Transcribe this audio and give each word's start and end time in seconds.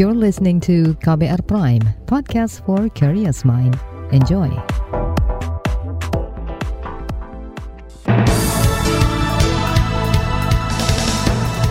You're 0.00 0.16
listening 0.16 0.64
to 0.64 0.96
KBR 1.04 1.44
Prime, 1.44 1.84
podcast 2.08 2.64
for 2.64 2.88
curious 2.96 3.44
mind. 3.44 3.76
Enjoy. 4.16 4.48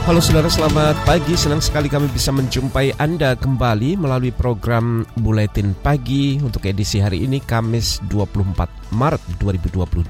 Halo 0.06 0.22
saudara, 0.22 0.46
selamat 0.46 0.94
pagi. 1.10 1.34
Senang 1.34 1.58
sekali 1.58 1.90
kami 1.90 2.06
bisa 2.14 2.30
menjumpai 2.30 3.02
Anda 3.02 3.34
kembali 3.34 3.98
melalui 3.98 4.30
program 4.30 5.10
Buletin 5.18 5.74
Pagi 5.82 6.38
untuk 6.38 6.70
edisi 6.70 7.02
hari 7.02 7.26
ini, 7.26 7.42
Kamis 7.42 7.98
24 8.14 8.94
Maret 8.94 9.26
2022. 9.42 10.06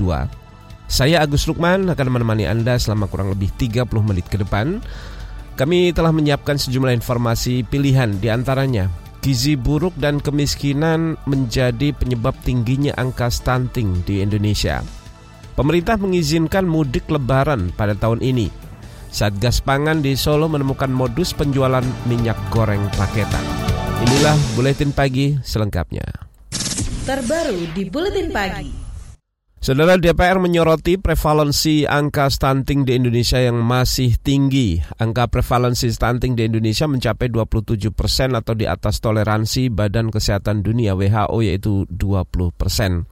Saya 0.92 1.24
Agus 1.24 1.48
Lukman 1.48 1.88
akan 1.88 2.08
menemani 2.12 2.44
Anda 2.44 2.76
selama 2.76 3.08
kurang 3.08 3.32
lebih 3.32 3.48
30 3.56 3.88
menit 4.04 4.28
ke 4.28 4.36
depan. 4.36 4.84
Kami 5.60 5.92
telah 5.92 6.16
menyiapkan 6.16 6.56
sejumlah 6.56 6.96
informasi 6.96 7.68
pilihan 7.68 8.16
di 8.16 8.32
antaranya 8.32 8.88
Gizi 9.20 9.60
buruk 9.60 9.92
dan 10.00 10.24
kemiskinan 10.24 11.20
menjadi 11.28 11.92
penyebab 11.92 12.32
tingginya 12.48 12.96
angka 12.96 13.28
stunting 13.28 14.00
di 14.08 14.24
Indonesia. 14.24 14.80
Pemerintah 15.60 16.00
mengizinkan 16.00 16.64
mudik 16.64 17.12
lebaran 17.12 17.76
pada 17.76 17.92
tahun 17.92 18.24
ini. 18.24 18.48
Satgas 19.12 19.60
Pangan 19.60 20.00
di 20.00 20.16
Solo 20.16 20.48
menemukan 20.48 20.88
modus 20.88 21.36
penjualan 21.36 21.84
minyak 22.08 22.40
goreng 22.48 22.88
paketan. 22.96 23.44
Inilah 24.08 24.40
buletin 24.56 24.96
pagi 24.96 25.36
selengkapnya. 25.44 26.08
Terbaru 27.04 27.76
di 27.76 27.84
buletin 27.92 28.32
pagi. 28.32 28.89
Saudara 29.60 30.00
DPR 30.00 30.40
menyoroti 30.40 30.96
prevalensi 30.96 31.84
angka 31.84 32.32
stunting 32.32 32.88
di 32.88 32.96
Indonesia 32.96 33.44
yang 33.44 33.60
masih 33.60 34.16
tinggi. 34.16 34.80
Angka 35.04 35.28
prevalensi 35.28 35.92
stunting 35.92 36.32
di 36.40 36.48
Indonesia 36.48 36.88
mencapai 36.88 37.28
27 37.28 37.92
persen 37.92 38.40
atau 38.40 38.56
di 38.56 38.64
atas 38.64 39.04
toleransi 39.04 39.68
Badan 39.68 40.16
Kesehatan 40.16 40.64
Dunia 40.64 40.96
WHO 40.96 41.44
yaitu 41.44 41.84
20 41.92 42.56
persen. 42.56 43.04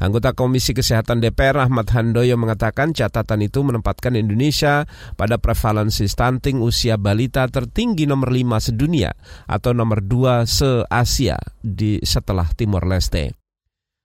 Anggota 0.00 0.32
Komisi 0.32 0.72
Kesehatan 0.72 1.20
DPR 1.20 1.68
Ahmad 1.68 1.92
Handoyo 1.92 2.40
mengatakan 2.40 2.96
catatan 2.96 3.44
itu 3.44 3.60
menempatkan 3.60 4.16
Indonesia 4.16 4.88
pada 5.20 5.36
prevalensi 5.36 6.08
stunting 6.08 6.64
usia 6.64 6.96
balita 6.96 7.44
tertinggi 7.52 8.08
nomor 8.08 8.32
5 8.32 8.72
sedunia 8.72 9.12
atau 9.44 9.76
nomor 9.76 10.00
2 10.00 10.48
se-Asia 10.48 11.36
di 11.60 12.00
setelah 12.00 12.48
Timor 12.56 12.88
Leste. 12.88 13.39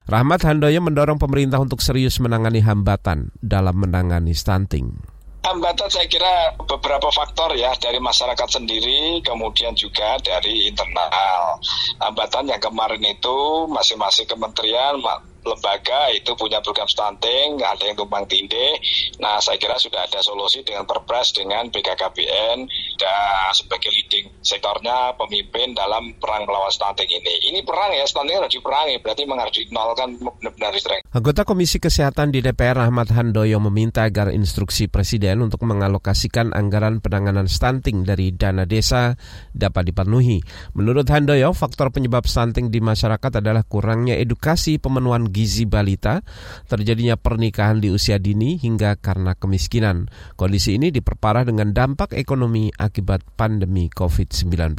Rahmat 0.06 0.46
Handoyo 0.46 0.86
mendorong 0.86 1.18
pemerintah 1.18 1.58
untuk 1.58 1.82
serius 1.82 2.22
menangani 2.22 2.62
hambatan 2.62 3.34
dalam 3.42 3.74
menangani 3.74 4.38
stunting 4.38 5.16
hambatan 5.46 5.88
saya 5.94 6.10
kira 6.10 6.58
beberapa 6.66 7.06
faktor 7.14 7.54
ya 7.54 7.70
dari 7.78 8.02
masyarakat 8.02 8.50
sendiri 8.50 9.22
kemudian 9.22 9.78
juga 9.78 10.18
dari 10.18 10.74
internal 10.74 11.62
hambatan 12.02 12.50
yang 12.50 12.58
kemarin 12.58 13.02
itu 13.06 13.70
masing-masing 13.70 14.26
kementerian 14.26 14.98
lembaga 15.46 16.10
itu 16.10 16.34
punya 16.34 16.58
program 16.60 16.90
stunting, 16.90 17.62
ada 17.62 17.86
yang 17.86 17.94
tumpang 17.94 18.26
tindih. 18.26 18.82
Nah, 19.22 19.38
saya 19.38 19.62
kira 19.62 19.78
sudah 19.78 20.02
ada 20.10 20.18
solusi 20.26 20.66
dengan 20.66 20.90
Perpres 20.90 21.38
dengan 21.38 21.70
BKKBN 21.70 22.66
dan 22.96 23.52
sebagai 23.56 23.92
leading 23.92 24.28
sektornya 24.44 25.16
pemimpin 25.16 25.72
dalam 25.76 26.16
perang 26.20 26.44
melawan 26.48 26.72
stunting 26.72 27.08
ini. 27.08 27.54
Ini 27.54 27.60
perang 27.64 27.92
ya, 27.96 28.04
stunting 28.08 28.36
harus 28.36 28.52
diperangi, 28.52 29.00
berarti 29.00 29.22
memang 29.24 29.40
harus 29.48 29.56
dinolkan 29.56 30.10
benar-benar 30.20 30.72
distreng. 30.76 31.02
Anggota 31.16 31.48
Komisi 31.48 31.78
Kesehatan 31.80 32.36
di 32.36 32.44
DPR 32.44 32.80
Ahmad 32.84 33.12
Handoyo 33.12 33.58
meminta 33.64 34.04
agar 34.04 34.32
instruksi 34.32 34.92
Presiden 34.92 35.40
untuk 35.44 35.64
mengalokasikan 35.64 36.52
anggaran 36.52 37.00
penanganan 37.00 37.48
stunting 37.48 38.04
dari 38.04 38.36
dana 38.36 38.68
desa 38.68 39.16
dapat 39.56 39.92
dipenuhi. 39.92 40.44
Menurut 40.76 41.08
Handoyo, 41.08 41.56
faktor 41.56 41.90
penyebab 41.96 42.28
stunting 42.28 42.70
di 42.70 42.84
masyarakat 42.84 43.40
adalah 43.40 43.64
kurangnya 43.64 44.20
edukasi 44.20 44.78
pemenuhan 44.78 45.32
gizi 45.32 45.64
balita, 45.64 46.22
terjadinya 46.68 47.16
pernikahan 47.16 47.80
di 47.80 47.90
usia 47.92 48.20
dini 48.20 48.60
hingga 48.60 49.00
karena 49.00 49.34
kemiskinan. 49.36 50.12
Kondisi 50.36 50.76
ini 50.76 50.92
diperparah 50.92 51.48
dengan 51.48 51.72
dampak 51.72 52.16
ekonomi 52.16 52.70
akibat 52.86 53.26
pandemi 53.34 53.90
COVID-19. 53.90 54.78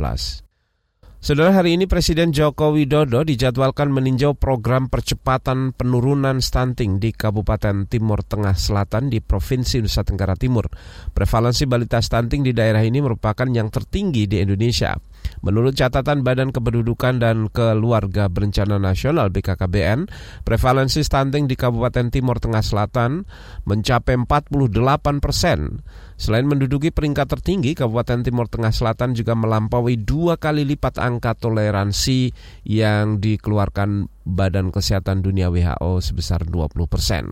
Saudara 1.26 1.50
hari 1.58 1.74
ini 1.74 1.90
Presiden 1.90 2.30
Joko 2.30 2.70
Widodo 2.70 3.26
dijadwalkan 3.26 3.90
meninjau 3.90 4.38
program 4.38 4.86
percepatan 4.86 5.74
penurunan 5.74 6.38
stunting 6.38 7.02
di 7.02 7.10
Kabupaten 7.10 7.90
Timur 7.90 8.22
Tengah 8.22 8.54
Selatan 8.54 9.10
di 9.10 9.18
Provinsi 9.18 9.82
Nusa 9.82 10.06
Tenggara 10.06 10.38
Timur. 10.38 10.70
Prevalensi 11.10 11.66
balita 11.66 11.98
stunting 11.98 12.46
di 12.46 12.54
daerah 12.54 12.78
ini 12.78 13.02
merupakan 13.02 13.48
yang 13.50 13.74
tertinggi 13.74 14.30
di 14.30 14.38
Indonesia. 14.38 14.94
Menurut 15.42 15.74
catatan 15.74 16.22
Badan 16.22 16.54
Kependudukan 16.54 17.18
dan 17.18 17.50
Keluarga 17.50 18.30
Berencana 18.30 18.78
Nasional 18.78 19.34
BKKBN, 19.34 20.06
prevalensi 20.46 21.02
stunting 21.02 21.50
di 21.50 21.58
Kabupaten 21.58 22.06
Timur 22.14 22.38
Tengah 22.38 22.62
Selatan 22.62 23.26
mencapai 23.66 24.14
48 24.14 25.18
persen. 25.18 25.82
Selain 26.16 26.48
menduduki 26.48 26.88
peringkat 26.88 27.28
tertinggi, 27.28 27.76
Kabupaten 27.76 28.24
Timur 28.24 28.48
Tengah 28.48 28.72
Selatan 28.72 29.12
juga 29.12 29.36
melampaui 29.36 30.00
dua 30.00 30.40
kali 30.40 30.64
lipat 30.64 30.96
angka 30.96 31.36
toleransi 31.36 32.32
yang 32.64 33.20
dikeluarkan 33.20 34.08
Badan 34.24 34.72
Kesehatan 34.72 35.20
Dunia 35.20 35.52
WHO 35.52 36.00
sebesar 36.00 36.48
20 36.48 36.88
persen. 36.88 37.28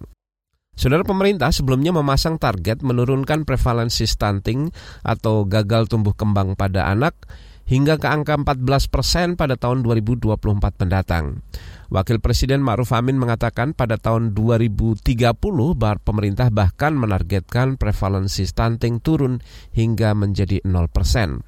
Saudara 0.75 1.06
pemerintah 1.06 1.49
sebelumnya 1.55 1.94
memasang 1.94 2.37
target 2.37 2.83
menurunkan 2.84 3.47
prevalensi 3.47 4.05
stunting 4.05 4.69
atau 5.06 5.47
gagal 5.47 5.87
tumbuh 5.87 6.12
kembang 6.12 6.59
pada 6.59 6.91
anak 6.91 7.15
hingga 7.65 7.97
ke 7.97 8.09
angka 8.09 8.37
14 8.37 8.93
persen 8.93 9.29
pada 9.37 9.57
tahun 9.57 9.85
2024 9.85 10.81
mendatang. 10.85 11.41
Wakil 11.93 12.19
Presiden 12.19 12.65
Ma'ruf 12.65 12.91
Amin 12.97 13.21
mengatakan 13.21 13.77
pada 13.77 14.01
tahun 14.01 14.35
2030 14.35 15.05
bar 15.79 16.03
pemerintah 16.03 16.49
bahkan 16.51 16.97
menargetkan 16.97 17.77
prevalensi 17.79 18.49
stunting 18.49 18.99
turun 18.99 19.45
hingga 19.73 20.17
menjadi 20.17 20.65
0 20.65 20.91
persen. 20.91 21.45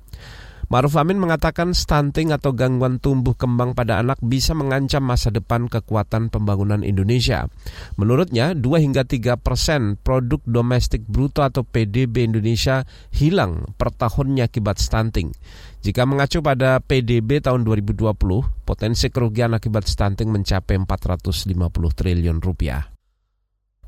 Maruf 0.67 0.99
Amin 0.99 1.23
mengatakan 1.23 1.71
stunting 1.79 2.35
atau 2.35 2.51
gangguan 2.51 2.99
tumbuh 2.99 3.39
kembang 3.39 3.79
pada 3.79 4.03
anak 4.03 4.19
bisa 4.19 4.51
mengancam 4.51 4.99
masa 4.99 5.31
depan 5.31 5.71
kekuatan 5.71 6.27
pembangunan 6.27 6.83
Indonesia. 6.83 7.47
Menurutnya, 7.95 8.51
2 8.51 8.83
hingga 8.83 9.07
3 9.07 9.39
persen 9.39 9.95
produk 9.95 10.43
domestik 10.43 11.07
bruto 11.07 11.47
atau 11.47 11.63
PDB 11.63 12.27
Indonesia 12.27 12.83
hilang 13.15 13.79
per 13.79 13.95
tahunnya 13.95 14.51
akibat 14.51 14.83
stunting. 14.83 15.31
Jika 15.87 16.03
mengacu 16.03 16.43
pada 16.43 16.83
PDB 16.83 17.39
tahun 17.39 17.63
2020, 17.63 18.19
potensi 18.67 19.07
kerugian 19.07 19.55
akibat 19.55 19.87
stunting 19.87 20.35
mencapai 20.35 20.83
450 20.83 21.47
triliun 21.95 22.43
rupiah. 22.43 22.96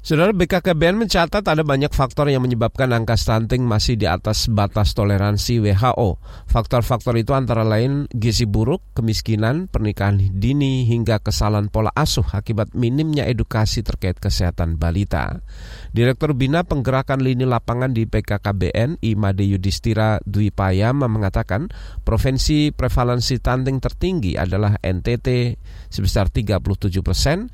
Saudara 0.08 0.32
BKKBN 0.32 1.04
mencatat 1.04 1.44
ada 1.44 1.60
banyak 1.60 1.92
faktor 1.92 2.32
yang 2.32 2.40
menyebabkan 2.40 2.96
angka 2.96 3.12
stunting 3.12 3.60
masih 3.68 4.00
di 4.00 4.08
atas 4.08 4.48
batas 4.48 4.96
toleransi 4.96 5.60
WHO. 5.60 6.16
Faktor-faktor 6.48 7.12
itu 7.20 7.36
antara 7.36 7.60
lain 7.60 8.08
gizi 8.16 8.48
buruk, 8.48 8.80
kemiskinan, 8.96 9.68
pernikahan 9.68 10.16
dini, 10.16 10.88
hingga 10.88 11.20
kesalahan 11.20 11.68
pola 11.68 11.92
asuh 11.92 12.24
akibat 12.24 12.72
minimnya 12.72 13.28
edukasi 13.28 13.84
terkait 13.84 14.16
kesehatan 14.16 14.80
balita. 14.80 15.44
Direktur 15.92 16.32
Bina 16.32 16.64
Penggerakan 16.64 17.20
Lini 17.20 17.44
Lapangan 17.44 17.92
di 17.92 18.08
PKKBN, 18.08 19.04
Imade 19.04 19.44
Yudhistira 19.44 20.24
Dwi 20.24 20.48
Payama 20.48 21.04
mengatakan 21.12 21.68
provinsi 22.08 22.72
prevalensi 22.72 23.36
stunting 23.36 23.76
tertinggi 23.76 24.40
adalah 24.40 24.72
NTT 24.80 25.60
sebesar 25.92 26.32
37 26.32 27.04
persen, 27.04 27.52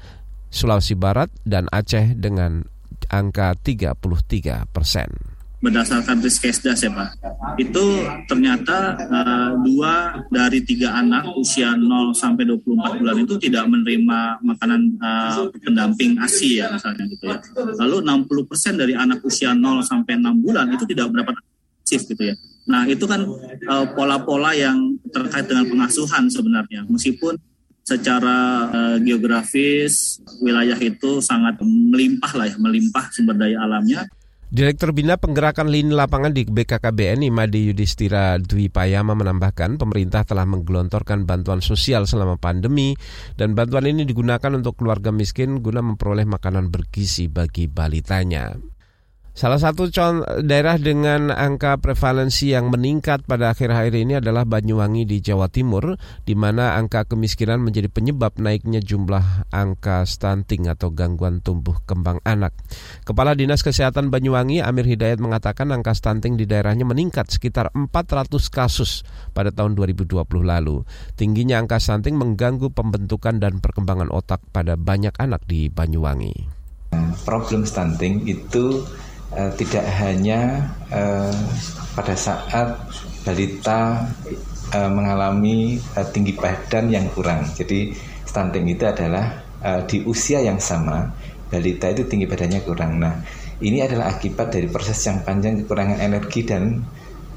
Sulawesi 0.54 0.94
Barat, 0.94 1.34
dan 1.42 1.66
Aceh 1.74 2.14
dengan 2.14 2.62
angka 3.10 3.58
33 3.58 4.70
persen 4.70 5.34
berdasarkan 5.64 6.20
riskesdas 6.20 6.84
ya 6.84 6.92
Pak, 6.92 7.16
itu 7.56 8.04
ternyata 8.28 9.00
uh, 9.00 9.50
dua 9.64 10.20
dari 10.28 10.60
tiga 10.60 10.92
anak 10.92 11.24
usia 11.40 11.72
0 11.72 12.12
sampai 12.12 12.44
24 12.44 13.00
bulan 13.00 13.16
itu 13.24 13.34
tidak 13.40 13.64
menerima 13.72 14.44
makanan 14.44 15.00
uh, 15.00 15.48
pendamping 15.64 16.20
ASI 16.20 16.60
ya 16.60 16.68
misalnya 16.68 17.08
gitu 17.08 17.32
ya. 17.32 17.40
Lalu 17.80 18.04
60 18.04 18.44
persen 18.44 18.76
dari 18.76 18.92
anak 18.92 19.24
usia 19.24 19.56
0 19.56 19.80
sampai 19.80 20.20
6 20.20 20.44
bulan 20.44 20.68
itu 20.68 20.84
tidak 20.84 21.08
mendapat 21.08 21.40
ASIF 21.80 22.12
gitu 22.12 22.22
ya. 22.28 22.36
Nah 22.68 22.84
itu 22.84 23.08
kan 23.08 23.24
uh, 23.64 23.86
pola-pola 23.96 24.52
uh, 24.52 24.54
yang 24.56 25.00
terkait 25.08 25.48
dengan 25.48 25.64
pengasuhan 25.64 26.28
sebenarnya, 26.28 26.84
meskipun 26.92 27.40
secara 27.84 28.66
uh, 28.72 28.96
geografis 28.96 30.18
wilayah 30.40 30.80
itu 30.80 31.20
sangat 31.20 31.60
melimpah 31.60 32.32
lah 32.32 32.48
ya, 32.48 32.56
melimpah 32.56 33.12
sumber 33.12 33.36
daya 33.36 33.60
alamnya. 33.60 34.08
Direktur 34.54 34.94
Bina 34.94 35.18
Penggerakan 35.18 35.66
Lini 35.66 35.90
Lapangan 35.90 36.30
di 36.30 36.46
BKKBN 36.46 37.26
Imadi 37.26 37.74
Yudhistira 37.74 38.38
Dwi 38.38 38.70
Payama 38.70 39.18
menambahkan 39.18 39.82
pemerintah 39.82 40.22
telah 40.22 40.46
menggelontorkan 40.46 41.26
bantuan 41.26 41.58
sosial 41.58 42.06
selama 42.06 42.38
pandemi 42.38 42.94
dan 43.34 43.58
bantuan 43.58 43.90
ini 43.90 44.06
digunakan 44.06 44.54
untuk 44.54 44.78
keluarga 44.78 45.10
miskin 45.10 45.58
guna 45.58 45.82
memperoleh 45.82 46.22
makanan 46.22 46.70
bergizi 46.70 47.26
bagi 47.26 47.66
balitanya. 47.66 48.73
Salah 49.34 49.58
satu 49.58 49.90
daerah 50.46 50.78
dengan 50.78 51.34
angka 51.34 51.82
prevalensi 51.82 52.54
yang 52.54 52.70
meningkat 52.70 53.26
pada 53.26 53.50
akhir-akhir 53.50 53.90
ini 53.98 54.22
adalah 54.22 54.46
Banyuwangi 54.46 55.10
di 55.10 55.18
Jawa 55.18 55.50
Timur, 55.50 55.98
di 56.22 56.38
mana 56.38 56.78
angka 56.78 57.02
kemiskinan 57.02 57.58
menjadi 57.58 57.90
penyebab 57.90 58.38
naiknya 58.38 58.78
jumlah 58.78 59.50
angka 59.50 60.06
stunting 60.06 60.70
atau 60.70 60.94
gangguan 60.94 61.42
tumbuh 61.42 61.74
kembang 61.82 62.22
anak. 62.22 62.54
Kepala 63.02 63.34
Dinas 63.34 63.66
Kesehatan 63.66 64.14
Banyuwangi, 64.14 64.62
Amir 64.62 64.86
Hidayat 64.86 65.18
mengatakan 65.18 65.74
angka 65.74 65.98
stunting 65.98 66.38
di 66.38 66.46
daerahnya 66.46 66.86
meningkat 66.86 67.26
sekitar 67.26 67.74
400 67.74 68.38
kasus 68.54 69.02
pada 69.34 69.50
tahun 69.50 69.74
2020 69.74 70.14
lalu. 70.46 70.86
Tingginya 71.18 71.58
angka 71.58 71.82
stunting 71.82 72.14
mengganggu 72.14 72.70
pembentukan 72.70 73.42
dan 73.42 73.58
perkembangan 73.58 74.14
otak 74.14 74.46
pada 74.54 74.78
banyak 74.78 75.18
anak 75.18 75.42
di 75.50 75.66
Banyuwangi. 75.66 76.46
Problem 77.26 77.66
stunting 77.66 78.22
itu 78.30 78.86
uh, 79.34 79.52
tidak 79.58 79.84
hanya 80.00 80.70
uh, 80.90 81.34
pada 81.94 82.14
saat 82.14 82.78
balita 83.26 84.06
uh, 84.74 84.90
mengalami 84.90 85.78
uh, 85.98 86.06
tinggi 86.08 86.34
badan 86.34 86.90
yang 86.90 87.06
kurang. 87.12 87.46
Jadi 87.54 87.94
stunting 88.24 88.66
itu 88.70 88.86
adalah 88.86 89.42
uh, 89.62 89.80
di 89.86 90.02
usia 90.06 90.40
yang 90.40 90.58
sama 90.58 91.10
balita 91.50 91.90
itu 91.90 92.06
tinggi 92.10 92.26
badannya 92.26 92.60
kurang. 92.66 92.98
Nah, 92.98 93.22
ini 93.62 93.78
adalah 93.84 94.18
akibat 94.18 94.50
dari 94.50 94.66
proses 94.66 94.98
yang 95.06 95.22
panjang 95.22 95.62
kekurangan 95.62 96.02
energi 96.02 96.42
dan 96.42 96.82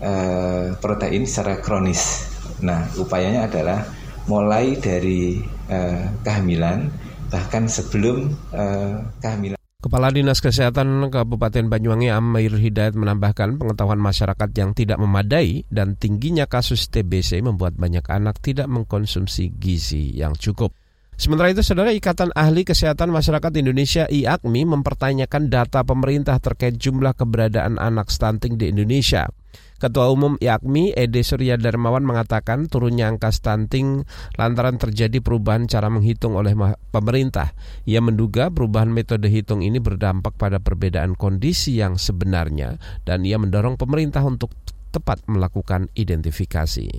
uh, 0.01 0.73
protein 0.81 1.29
secara 1.29 1.61
kronis. 1.61 2.25
Nah, 2.65 2.89
upayanya 2.97 3.45
adalah 3.45 3.85
mulai 4.25 4.75
dari 4.81 5.39
uh, 5.69 6.03
kehamilan 6.25 6.89
bahkan 7.27 7.67
sebelum 7.67 8.31
uh, 8.55 9.03
kehamilan 9.19 9.56
Kepala 9.77 10.09
Dinas 10.09 10.41
Kesehatan 10.41 11.05
Kabupaten 11.13 11.69
Banyuwangi 11.69 12.09
Amir 12.09 12.49
Hidayat 12.49 12.97
menambahkan 12.97 13.61
pengetahuan 13.61 14.01
masyarakat 14.01 14.49
yang 14.57 14.73
tidak 14.73 14.97
memadai 14.97 15.69
dan 15.69 15.93
tingginya 15.93 16.49
kasus 16.49 16.89
TBC 16.89 17.45
membuat 17.45 17.77
banyak 17.77 18.01
anak 18.09 18.41
tidak 18.41 18.65
mengkonsumsi 18.73 19.53
gizi 19.53 20.17
yang 20.17 20.33
cukup. 20.33 20.73
Sementara 21.13 21.53
itu, 21.53 21.61
Saudara 21.61 21.93
Ikatan 21.93 22.33
Ahli 22.33 22.65
Kesehatan 22.65 23.13
Masyarakat 23.13 23.53
Indonesia 23.61 24.09
IAKMI 24.09 24.65
mempertanyakan 24.65 25.45
data 25.45 25.85
pemerintah 25.85 26.41
terkait 26.41 26.73
jumlah 26.81 27.13
keberadaan 27.13 27.77
anak 27.77 28.09
stunting 28.09 28.57
di 28.57 28.73
Indonesia. 28.73 29.29
Ketua 29.77 30.09
Umum 30.09 30.41
IAKMI 30.41 30.97
Ede 30.97 31.21
Surya 31.21 31.53
Darmawan 31.53 32.01
mengatakan 32.01 32.65
turunnya 32.65 33.13
angka 33.13 33.29
stunting 33.29 34.09
lantaran 34.33 34.81
terjadi 34.81 35.21
perubahan 35.21 35.69
cara 35.69 35.85
menghitung 35.93 36.33
oleh 36.33 36.57
pemerintah. 36.89 37.53
Ia 37.85 38.01
menduga 38.01 38.49
perubahan 38.49 38.89
metode 38.89 39.29
hitung 39.29 39.61
ini 39.61 39.77
berdampak 39.77 40.33
pada 40.33 40.57
perbedaan 40.57 41.13
kondisi 41.13 41.77
yang 41.77 42.01
sebenarnya 42.01 42.81
dan 43.05 43.21
ia 43.21 43.37
mendorong 43.37 43.77
pemerintah 43.77 44.25
untuk 44.25 44.49
tepat 44.89 45.21
melakukan 45.29 45.93
identifikasi. 45.93 46.89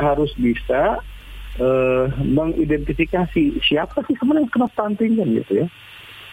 Harus 0.00 0.32
bisa 0.40 1.04
uh, 1.60 2.04
mengidentifikasi 2.16 3.60
siapa 3.60 4.08
sih 4.08 4.16
sebenarnya 4.16 4.48
kena 4.48 4.72
stunting 4.72 5.20
kan 5.20 5.28
gitu 5.36 5.52
ya. 5.60 5.66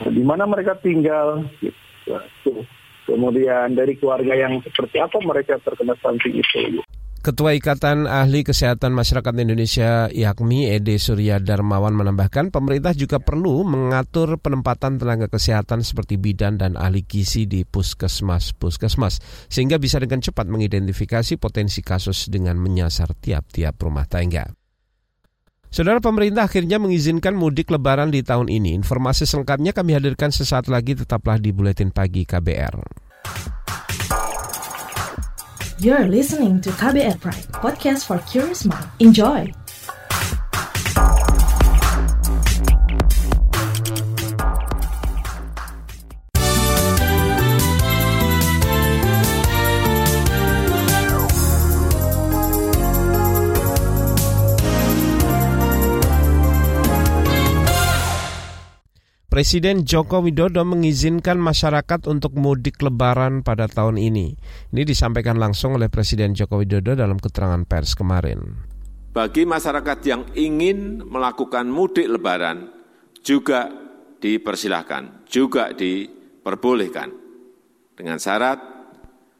Di 0.07 0.23
mana 0.23 0.47
mereka 0.47 0.79
tinggal 0.79 1.43
gitu 1.59 2.63
kemudian 3.09 3.73
dari 3.73 3.97
keluarga 3.97 4.37
yang 4.37 4.61
seperti 4.61 5.01
apa 5.01 5.17
mereka 5.25 5.57
terkena 5.65 5.97
stunting 5.97 6.39
itu. 6.39 6.85
Ketua 7.19 7.51
Ikatan 7.51 8.07
Ahli 8.07 8.47
Kesehatan 8.47 8.95
Masyarakat 8.95 9.35
Indonesia 9.43 10.07
IAKMI 10.07 10.71
Ede 10.71 10.95
Surya 10.95 11.43
Darmawan 11.43 11.91
menambahkan 11.91 12.47
pemerintah 12.47 12.95
juga 12.95 13.19
perlu 13.19 13.67
mengatur 13.67 14.39
penempatan 14.39 14.95
tenaga 14.95 15.27
kesehatan 15.27 15.83
seperti 15.83 16.15
bidan 16.15 16.55
dan 16.55 16.79
ahli 16.79 17.03
gizi 17.03 17.43
di 17.43 17.67
puskesmas-puskesmas 17.67 19.19
sehingga 19.51 19.75
bisa 19.83 19.99
dengan 19.99 20.23
cepat 20.23 20.47
mengidentifikasi 20.47 21.35
potensi 21.35 21.83
kasus 21.83 22.31
dengan 22.31 22.55
menyasar 22.55 23.11
tiap-tiap 23.11 23.75
rumah 23.83 24.07
tangga. 24.07 24.58
Saudara 25.69 26.01
pemerintah 26.01 26.49
akhirnya 26.49 26.81
mengizinkan 26.81 27.37
mudik 27.37 27.69
lebaran 27.69 28.09
di 28.09 28.25
tahun 28.25 28.49
ini. 28.49 28.73
Informasi 28.73 29.29
selengkapnya 29.29 29.69
kami 29.69 29.93
hadirkan 29.93 30.33
sesaat 30.33 30.65
lagi 30.65 30.97
tetaplah 30.97 31.37
di 31.37 31.53
Buletin 31.53 31.93
Pagi 31.93 32.25
KBR. 32.25 32.81
You're 35.79 36.09
listening 36.09 36.59
to 36.65 36.73
KBR 36.75 37.21
Pride, 37.21 37.47
podcast 37.55 38.09
for 38.09 38.19
curious 38.27 38.65
mind. 38.65 38.89
Enjoy! 38.99 39.47
Presiden 59.39 59.87
Joko 59.87 60.19
Widodo 60.19 60.67
mengizinkan 60.67 61.39
masyarakat 61.39 62.11
untuk 62.11 62.35
mudik 62.35 62.83
lebaran 62.83 63.39
pada 63.39 63.71
tahun 63.71 63.95
ini. 63.95 64.35
Ini 64.75 64.83
disampaikan 64.83 65.39
langsung 65.39 65.79
oleh 65.79 65.87
Presiden 65.87 66.35
Joko 66.35 66.59
Widodo 66.59 66.91
dalam 66.91 67.15
keterangan 67.15 67.63
pers 67.63 67.95
kemarin. 67.95 68.59
Bagi 69.15 69.47
masyarakat 69.47 69.99
yang 70.03 70.27
ingin 70.35 71.07
melakukan 71.07 71.71
mudik 71.71 72.11
lebaran 72.11 72.67
juga 73.23 73.71
dipersilahkan, 74.19 75.23
juga 75.31 75.71
diperbolehkan. 75.71 77.07
Dengan 77.95 78.19
syarat 78.19 78.59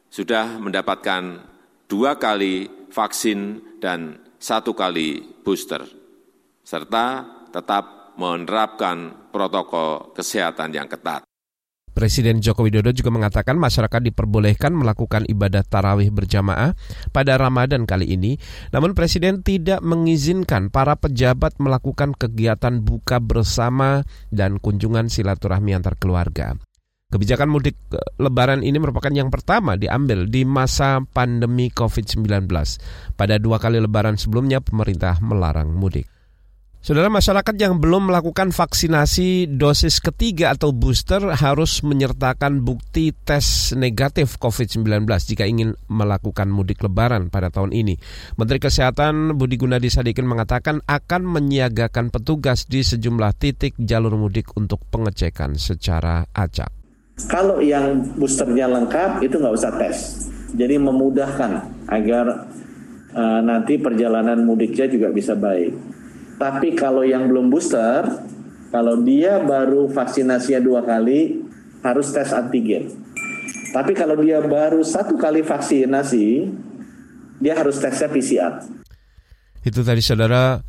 sudah 0.08 0.56
mendapatkan 0.64 1.44
dua 1.92 2.16
kali 2.16 2.88
vaksin 2.88 3.60
dan 3.84 4.16
satu 4.40 4.72
kali 4.72 5.44
booster, 5.44 5.84
serta 6.64 7.28
tetap 7.52 7.99
menerapkan 8.20 9.32
protokol 9.32 10.12
kesehatan 10.12 10.76
yang 10.76 10.84
ketat. 10.92 11.24
Presiden 11.90 12.38
Joko 12.38 12.62
Widodo 12.62 12.94
juga 12.94 13.10
mengatakan 13.10 13.58
masyarakat 13.58 14.00
diperbolehkan 14.12 14.70
melakukan 14.70 15.26
ibadah 15.26 15.66
tarawih 15.66 16.14
berjamaah 16.14 16.78
pada 17.10 17.34
Ramadan 17.34 17.82
kali 17.82 18.14
ini, 18.14 18.38
namun 18.70 18.94
Presiden 18.94 19.42
tidak 19.42 19.82
mengizinkan 19.82 20.70
para 20.70 20.94
pejabat 20.94 21.58
melakukan 21.58 22.14
kegiatan 22.14 22.78
buka 22.78 23.18
bersama 23.18 24.06
dan 24.30 24.62
kunjungan 24.62 25.10
silaturahmi 25.10 25.74
antar 25.74 25.98
keluarga. 25.98 26.54
Kebijakan 27.10 27.50
mudik 27.50 27.74
eh, 27.90 27.98
lebaran 28.22 28.62
ini 28.62 28.78
merupakan 28.78 29.10
yang 29.10 29.34
pertama 29.34 29.74
diambil 29.74 30.30
di 30.30 30.46
masa 30.46 31.02
pandemi 31.10 31.74
COVID-19. 31.74 32.46
Pada 33.18 33.34
dua 33.42 33.58
kali 33.58 33.82
lebaran 33.82 34.14
sebelumnya, 34.14 34.62
pemerintah 34.62 35.18
melarang 35.18 35.74
mudik. 35.74 36.19
Saudara 36.80 37.12
masyarakat 37.12 37.60
yang 37.60 37.76
belum 37.76 38.08
melakukan 38.08 38.56
vaksinasi 38.56 39.52
dosis 39.60 40.00
ketiga 40.00 40.56
atau 40.56 40.72
booster 40.72 41.20
harus 41.28 41.84
menyertakan 41.84 42.64
bukti 42.64 43.12
tes 43.12 43.76
negatif 43.76 44.40
COVID-19 44.40 45.04
jika 45.04 45.44
ingin 45.44 45.76
melakukan 45.92 46.48
mudik 46.48 46.80
lebaran 46.80 47.28
pada 47.28 47.52
tahun 47.52 47.76
ini. 47.76 48.00
Menteri 48.40 48.64
Kesehatan 48.64 49.36
Budi 49.36 49.60
Gunadi 49.60 49.92
Sadikin 49.92 50.24
mengatakan 50.24 50.80
akan 50.88 51.28
menyiagakan 51.28 52.08
petugas 52.08 52.64
di 52.64 52.80
sejumlah 52.80 53.36
titik 53.36 53.76
jalur 53.76 54.16
mudik 54.16 54.48
untuk 54.56 54.80
pengecekan 54.88 55.60
secara 55.60 56.24
acak. 56.32 56.72
Kalau 57.28 57.60
yang 57.60 58.16
boosternya 58.16 58.64
lengkap 58.64 59.20
itu 59.20 59.36
nggak 59.36 59.52
usah 59.52 59.76
tes. 59.76 59.96
Jadi 60.56 60.80
memudahkan 60.80 61.60
agar 61.92 62.48
uh, 63.12 63.40
nanti 63.44 63.76
perjalanan 63.76 64.48
mudiknya 64.48 64.88
juga 64.88 65.12
bisa 65.12 65.36
baik. 65.36 65.99
Tapi 66.40 66.72
kalau 66.72 67.04
yang 67.04 67.28
belum 67.28 67.52
booster, 67.52 68.24
kalau 68.72 69.04
dia 69.04 69.36
baru 69.44 69.92
vaksinasinya 69.92 70.60
dua 70.64 70.80
kali, 70.80 71.44
harus 71.84 72.08
tes 72.16 72.32
antigen. 72.32 72.88
Tapi 73.76 73.92
kalau 73.92 74.16
dia 74.16 74.40
baru 74.40 74.80
satu 74.80 75.20
kali 75.20 75.44
vaksinasi, 75.44 76.48
dia 77.44 77.54
harus 77.60 77.76
tesnya 77.76 78.08
PCR. 78.08 78.64
Itu 79.60 79.84
tadi 79.84 80.00
saudara 80.00 80.64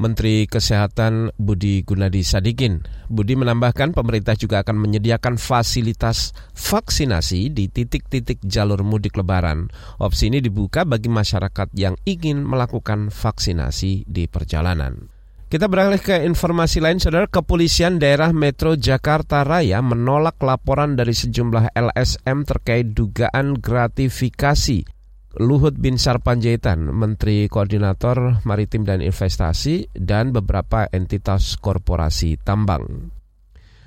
Menteri 0.00 0.48
Kesehatan 0.48 1.36
Budi 1.36 1.84
Gunadi 1.84 2.24
Sadikin. 2.24 2.80
Budi 3.12 3.36
menambahkan 3.36 3.92
pemerintah 3.92 4.32
juga 4.32 4.64
akan 4.64 4.80
menyediakan 4.80 5.36
fasilitas 5.36 6.32
vaksinasi 6.56 7.52
di 7.52 7.68
titik-titik 7.68 8.40
jalur 8.40 8.80
mudik 8.80 9.20
lebaran. 9.20 9.68
Opsi 10.00 10.32
ini 10.32 10.40
dibuka 10.40 10.88
bagi 10.88 11.12
masyarakat 11.12 11.76
yang 11.76 12.00
ingin 12.08 12.40
melakukan 12.40 13.12
vaksinasi 13.12 14.08
di 14.08 14.24
perjalanan. 14.24 15.12
Kita 15.50 15.68
beralih 15.68 16.00
ke 16.00 16.24
informasi 16.24 16.80
lain, 16.80 17.02
saudara. 17.02 17.26
Kepolisian 17.26 18.00
daerah 18.00 18.32
Metro 18.32 18.78
Jakarta 18.78 19.44
Raya 19.44 19.82
menolak 19.84 20.40
laporan 20.40 20.96
dari 20.96 21.12
sejumlah 21.12 21.74
LSM 21.76 22.46
terkait 22.48 22.94
dugaan 22.96 23.58
gratifikasi 23.58 24.99
Luhut 25.38 25.78
Bin 25.78 25.94
Sarpanjaitan, 25.94 26.90
Menteri 26.90 27.46
Koordinator 27.46 28.42
Maritim 28.42 28.82
dan 28.82 28.98
Investasi, 28.98 29.86
dan 29.94 30.34
beberapa 30.34 30.90
entitas 30.90 31.54
korporasi 31.54 32.34
tambang. 32.42 33.14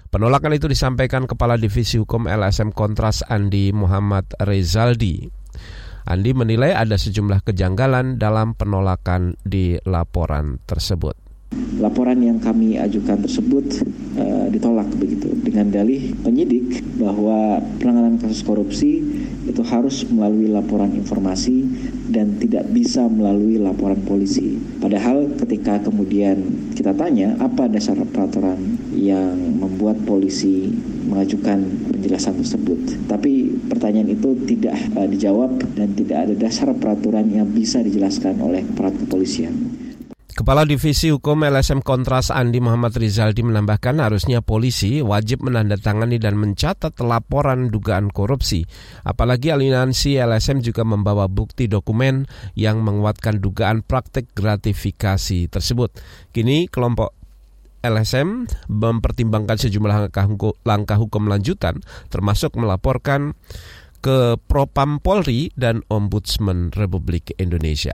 Penolakan 0.08 0.56
itu 0.56 0.72
disampaikan 0.72 1.28
Kepala 1.28 1.60
Divisi 1.60 2.00
Hukum 2.00 2.32
LSM 2.32 2.72
Kontras 2.72 3.28
Andi 3.28 3.76
Muhammad 3.76 4.32
Rezaldi. 4.40 5.28
Andi 6.08 6.32
menilai 6.32 6.72
ada 6.72 6.96
sejumlah 6.96 7.44
kejanggalan 7.44 8.16
dalam 8.16 8.56
penolakan 8.56 9.36
di 9.44 9.76
laporan 9.84 10.64
tersebut 10.64 11.24
laporan 11.78 12.22
yang 12.22 12.38
kami 12.42 12.78
ajukan 12.78 13.26
tersebut 13.26 13.86
uh, 14.18 14.48
ditolak 14.50 14.90
begitu 14.98 15.34
dengan 15.42 15.70
dalih 15.70 16.14
penyidik 16.22 16.82
bahwa 16.98 17.62
penanganan 17.78 18.18
kasus 18.22 18.42
korupsi 18.46 19.02
itu 19.44 19.62
harus 19.66 20.08
melalui 20.08 20.48
laporan 20.48 20.92
informasi 20.96 21.68
dan 22.10 22.40
tidak 22.40 22.68
bisa 22.72 23.08
melalui 23.12 23.60
laporan 23.60 24.00
polisi. 24.04 24.56
Padahal 24.80 25.32
ketika 25.40 25.84
kemudian 25.84 26.72
kita 26.74 26.96
tanya 26.96 27.36
apa 27.40 27.68
dasar 27.68 28.00
peraturan 28.08 28.80
yang 28.96 29.36
membuat 29.60 30.00
polisi 30.08 30.72
mengajukan 31.08 31.64
penjelasan 31.92 32.40
tersebut. 32.40 32.80
Tapi 33.06 33.54
pertanyaan 33.70 34.12
itu 34.12 34.36
tidak 34.48 34.76
uh, 34.96 35.08
dijawab 35.08 35.60
dan 35.76 35.94
tidak 35.94 36.18
ada 36.30 36.36
dasar 36.36 36.72
peraturan 36.76 37.30
yang 37.30 37.48
bisa 37.52 37.84
dijelaskan 37.84 38.40
oleh 38.40 38.64
aparat 38.64 38.96
kepolisian. 38.98 39.63
Kepala 40.34 40.66
Divisi 40.66 41.14
Hukum 41.14 41.46
LSM 41.46 41.86
Kontras 41.86 42.34
Andi 42.34 42.58
Muhammad 42.58 42.98
Rizaldi 42.98 43.46
menambahkan 43.46 44.02
harusnya 44.02 44.42
polisi 44.42 44.98
wajib 44.98 45.46
menandatangani 45.46 46.18
dan 46.18 46.42
mencatat 46.42 46.98
laporan 47.06 47.70
dugaan 47.70 48.10
korupsi. 48.10 48.66
Apalagi 49.06 49.54
aliansi 49.54 50.18
LSM 50.18 50.66
juga 50.66 50.82
membawa 50.82 51.30
bukti 51.30 51.70
dokumen 51.70 52.26
yang 52.58 52.82
menguatkan 52.82 53.46
dugaan 53.46 53.86
praktik 53.86 54.34
gratifikasi 54.34 55.54
tersebut. 55.54 55.94
Kini 56.34 56.66
kelompok 56.66 57.14
LSM 57.86 58.50
mempertimbangkan 58.74 59.62
sejumlah 59.62 60.10
langkah 60.66 60.98
hukum 60.98 61.30
lanjutan 61.30 61.78
termasuk 62.10 62.58
melaporkan 62.58 63.38
ke 64.02 64.42
Propam 64.50 64.98
Polri 64.98 65.54
dan 65.54 65.86
Ombudsman 65.94 66.74
Republik 66.74 67.38
Indonesia. 67.38 67.94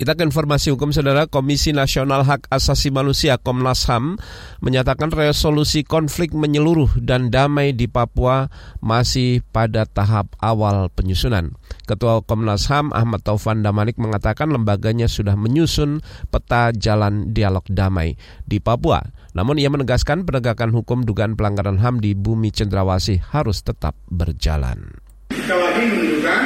Kita 0.00 0.16
ke 0.16 0.24
informasi 0.24 0.72
hukum 0.72 0.96
saudara 0.96 1.28
Komisi 1.28 1.76
Nasional 1.76 2.24
Hak 2.24 2.48
Asasi 2.48 2.88
Manusia 2.88 3.36
Komnas 3.36 3.84
HAM 3.84 4.16
menyatakan 4.64 5.12
resolusi 5.12 5.84
konflik 5.84 6.32
menyeluruh 6.32 6.88
dan 7.04 7.28
damai 7.28 7.76
di 7.76 7.84
Papua 7.84 8.48
masih 8.80 9.44
pada 9.52 9.84
tahap 9.84 10.32
awal 10.40 10.88
penyusunan. 10.88 11.52
Ketua 11.84 12.24
Komnas 12.24 12.64
HAM 12.72 12.96
Ahmad 12.96 13.28
Taufan 13.28 13.60
Damanik 13.60 14.00
mengatakan 14.00 14.48
lembaganya 14.48 15.04
sudah 15.04 15.36
menyusun 15.36 16.00
peta 16.32 16.72
jalan 16.72 17.36
dialog 17.36 17.68
damai 17.68 18.16
di 18.48 18.56
Papua. 18.56 19.04
Namun 19.36 19.60
ia 19.60 19.68
menegaskan 19.68 20.24
penegakan 20.24 20.72
hukum 20.72 21.04
dugaan 21.04 21.36
pelanggaran 21.36 21.76
HAM 21.76 22.00
di 22.00 22.16
bumi 22.16 22.48
cendrawasih 22.48 23.20
harus 23.36 23.60
tetap 23.60 23.92
berjalan. 24.08 24.96
Sekali 25.28 25.60
lagi 25.60 25.82
menunjukkan 25.92 26.42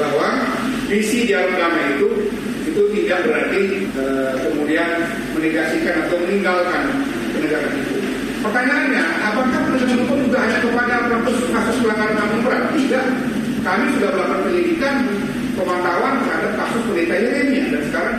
bahwa 0.00 0.55
visi 0.86 1.26
dialog 1.26 1.54
damai 1.58 1.98
itu 1.98 2.08
itu 2.66 2.82
tidak 2.92 3.18
berarti 3.26 3.62
e, 3.94 4.04
kemudian 4.46 4.88
menegasikan 5.34 6.06
atau 6.06 6.16
meninggalkan 6.26 6.82
penegakan 7.34 7.72
hukum. 7.72 8.02
Pertanyaannya, 8.46 9.02
apakah 9.26 9.60
penegakan 9.70 9.98
hukum 10.06 10.18
juga 10.28 10.38
hanya 10.44 10.58
kepada 10.62 10.94
kasus 11.10 11.38
kasus 11.50 11.76
pelanggaran 11.82 12.16
HAM 12.20 12.40
berat? 12.46 12.64
Tidak. 12.74 13.06
Kami 13.66 13.84
sudah 13.98 14.08
melakukan 14.14 14.40
penyelidikan 14.46 14.94
pemantauan 15.58 16.14
terhadap 16.22 16.52
kasus 16.54 16.82
pendeta 16.86 17.16
Yeremia 17.18 17.64
dan 17.74 17.82
sekarang 17.90 18.16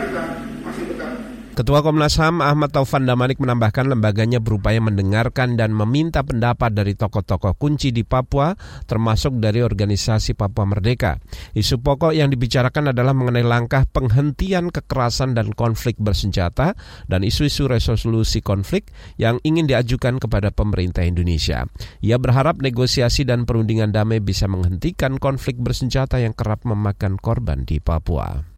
Ketua 1.58 1.82
Komnas 1.82 2.14
HAM 2.22 2.38
Ahmad 2.38 2.70
Taufan 2.70 3.02
Damanik 3.02 3.42
menambahkan 3.42 3.90
lembaganya 3.90 4.38
berupaya 4.38 4.78
mendengarkan 4.78 5.58
dan 5.58 5.74
meminta 5.74 6.22
pendapat 6.22 6.70
dari 6.70 6.94
tokoh-tokoh 6.94 7.58
kunci 7.58 7.90
di 7.90 8.06
Papua 8.06 8.54
termasuk 8.86 9.42
dari 9.42 9.58
organisasi 9.58 10.38
Papua 10.38 10.70
Merdeka. 10.70 11.18
Isu 11.58 11.82
pokok 11.82 12.14
yang 12.14 12.30
dibicarakan 12.30 12.94
adalah 12.94 13.10
mengenai 13.10 13.42
langkah 13.42 13.90
penghentian 13.90 14.70
kekerasan 14.70 15.34
dan 15.34 15.50
konflik 15.50 15.98
bersenjata 15.98 16.78
dan 17.10 17.26
isu-isu 17.26 17.66
resolusi 17.66 18.38
konflik 18.38 18.94
yang 19.18 19.42
ingin 19.42 19.66
diajukan 19.66 20.22
kepada 20.22 20.54
pemerintah 20.54 21.02
Indonesia. 21.02 21.66
Ia 22.06 22.22
berharap 22.22 22.62
negosiasi 22.62 23.26
dan 23.26 23.50
perundingan 23.50 23.90
damai 23.90 24.22
bisa 24.22 24.46
menghentikan 24.46 25.18
konflik 25.18 25.58
bersenjata 25.58 26.22
yang 26.22 26.38
kerap 26.38 26.62
memakan 26.62 27.18
korban 27.18 27.66
di 27.66 27.82
Papua. 27.82 28.57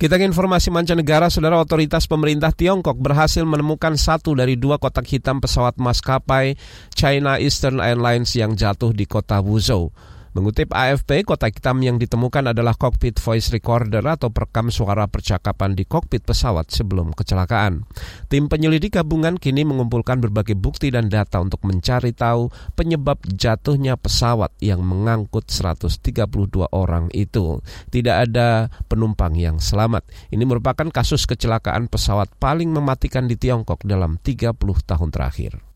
Kita 0.00 0.16
ke 0.16 0.24
informasi 0.24 0.72
mancanegara, 0.72 1.28
saudara 1.28 1.60
otoritas 1.60 2.08
pemerintah 2.08 2.56
Tiongkok 2.56 2.96
berhasil 2.96 3.44
menemukan 3.44 4.00
satu 4.00 4.32
dari 4.32 4.56
dua 4.56 4.80
kotak 4.80 5.04
hitam 5.04 5.44
pesawat 5.44 5.76
maskapai 5.76 6.56
China 6.96 7.36
Eastern 7.36 7.84
Airlines 7.84 8.32
yang 8.32 8.56
jatuh 8.56 8.96
di 8.96 9.04
kota 9.04 9.44
Wuzhou. 9.44 9.92
Mengutip 10.30 10.70
AFP, 10.70 11.26
kotak 11.26 11.58
hitam 11.58 11.82
yang 11.82 11.98
ditemukan 11.98 12.54
adalah 12.54 12.78
cockpit 12.78 13.18
voice 13.18 13.50
recorder 13.50 13.98
atau 14.06 14.30
perekam 14.30 14.70
suara 14.70 15.10
percakapan 15.10 15.74
di 15.74 15.82
kokpit 15.82 16.22
pesawat 16.22 16.70
sebelum 16.70 17.10
kecelakaan. 17.18 17.82
Tim 18.30 18.46
penyelidik 18.46 18.94
gabungan 18.94 19.34
kini 19.34 19.66
mengumpulkan 19.66 20.22
berbagai 20.22 20.54
bukti 20.54 20.94
dan 20.94 21.10
data 21.10 21.42
untuk 21.42 21.66
mencari 21.66 22.14
tahu 22.14 22.46
penyebab 22.78 23.18
jatuhnya 23.26 23.98
pesawat 23.98 24.54
yang 24.62 24.86
mengangkut 24.86 25.50
132 25.50 26.22
orang 26.70 27.10
itu. 27.10 27.58
Tidak 27.90 28.16
ada 28.30 28.70
penumpang 28.86 29.34
yang 29.34 29.58
selamat. 29.58 30.06
Ini 30.30 30.46
merupakan 30.46 30.86
kasus 30.94 31.26
kecelakaan 31.26 31.90
pesawat 31.90 32.30
paling 32.38 32.70
mematikan 32.70 33.26
di 33.26 33.34
Tiongkok 33.34 33.82
dalam 33.82 34.14
30 34.22 34.54
tahun 34.86 35.10
terakhir. 35.10 35.69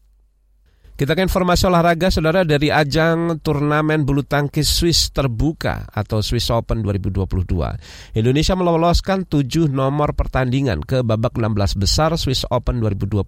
Kita 0.94 1.18
ke 1.18 1.26
informasi 1.26 1.66
olahraga, 1.66 2.06
saudara, 2.06 2.46
dari 2.46 2.70
ajang 2.70 3.42
turnamen 3.42 4.06
bulu 4.06 4.22
tangkis 4.22 4.70
Swiss 4.70 5.10
terbuka 5.10 5.90
atau 5.90 6.22
Swiss 6.22 6.54
Open 6.54 6.86
2022. 6.86 8.14
Indonesia 8.14 8.54
meloloskan 8.54 9.26
tujuh 9.26 9.66
nomor 9.74 10.14
pertandingan 10.14 10.86
ke 10.86 11.02
babak 11.02 11.34
16 11.34 11.82
besar 11.82 12.14
Swiss 12.14 12.46
Open 12.46 12.78
2022. 12.78 13.26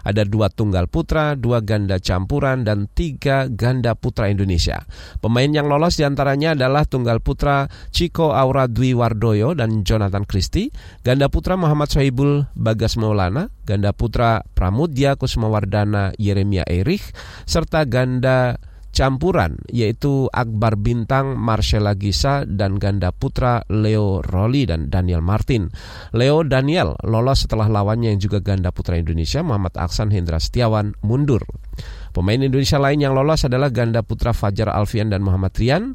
Ada 0.00 0.24
dua 0.24 0.48
tunggal 0.48 0.88
putra, 0.88 1.36
dua 1.36 1.60
ganda 1.60 2.00
campuran, 2.00 2.64
dan 2.64 2.88
tiga 2.88 3.52
ganda 3.52 3.92
putra 3.92 4.32
Indonesia. 4.32 4.80
Pemain 5.20 5.52
yang 5.52 5.68
lolos 5.68 6.00
di 6.00 6.08
antaranya 6.08 6.56
adalah 6.56 6.88
tunggal 6.88 7.20
putra 7.20 7.68
Chico 7.92 8.32
Aura 8.32 8.64
Dwi 8.64 8.96
Wardoyo 8.96 9.52
dan 9.52 9.84
Jonathan 9.84 10.24
Christie, 10.24 10.72
ganda 11.04 11.28
putra 11.28 11.52
Muhammad 11.52 11.92
Sohibul 11.92 12.48
Bagas 12.56 12.96
Maulana, 12.96 13.52
ganda 13.68 13.92
putra 13.92 14.40
Pramudya 14.56 15.20
Kusmawardana 15.20 16.16
Yeremia 16.16 16.64
Erich, 16.82 17.14
serta 17.44 17.84
ganda 17.86 18.58
campuran 18.98 19.60
yaitu 19.70 20.26
Akbar 20.32 20.74
Bintang, 20.80 21.36
Marcella 21.38 21.94
Gisa, 21.94 22.42
dan 22.48 22.80
ganda 22.80 23.12
putra 23.14 23.62
Leo 23.70 24.24
Roli 24.24 24.66
dan 24.66 24.90
Daniel 24.90 25.22
Martin. 25.22 25.70
Leo 26.16 26.42
Daniel 26.42 26.98
lolos 27.06 27.46
setelah 27.46 27.70
lawannya 27.70 28.16
yang 28.16 28.20
juga 28.20 28.42
ganda 28.42 28.74
putra 28.74 28.98
Indonesia 28.98 29.44
Muhammad 29.44 29.78
Aksan 29.78 30.10
Hendra 30.10 30.42
Setiawan 30.42 30.98
mundur. 31.04 31.44
Pemain 32.10 32.42
Indonesia 32.42 32.82
lain 32.82 32.98
yang 32.98 33.14
lolos 33.14 33.46
adalah 33.46 33.70
ganda 33.70 34.02
putra 34.02 34.34
Fajar 34.34 34.72
Alfian 34.72 35.14
dan 35.14 35.22
Muhammad 35.22 35.54
Rian, 35.54 35.94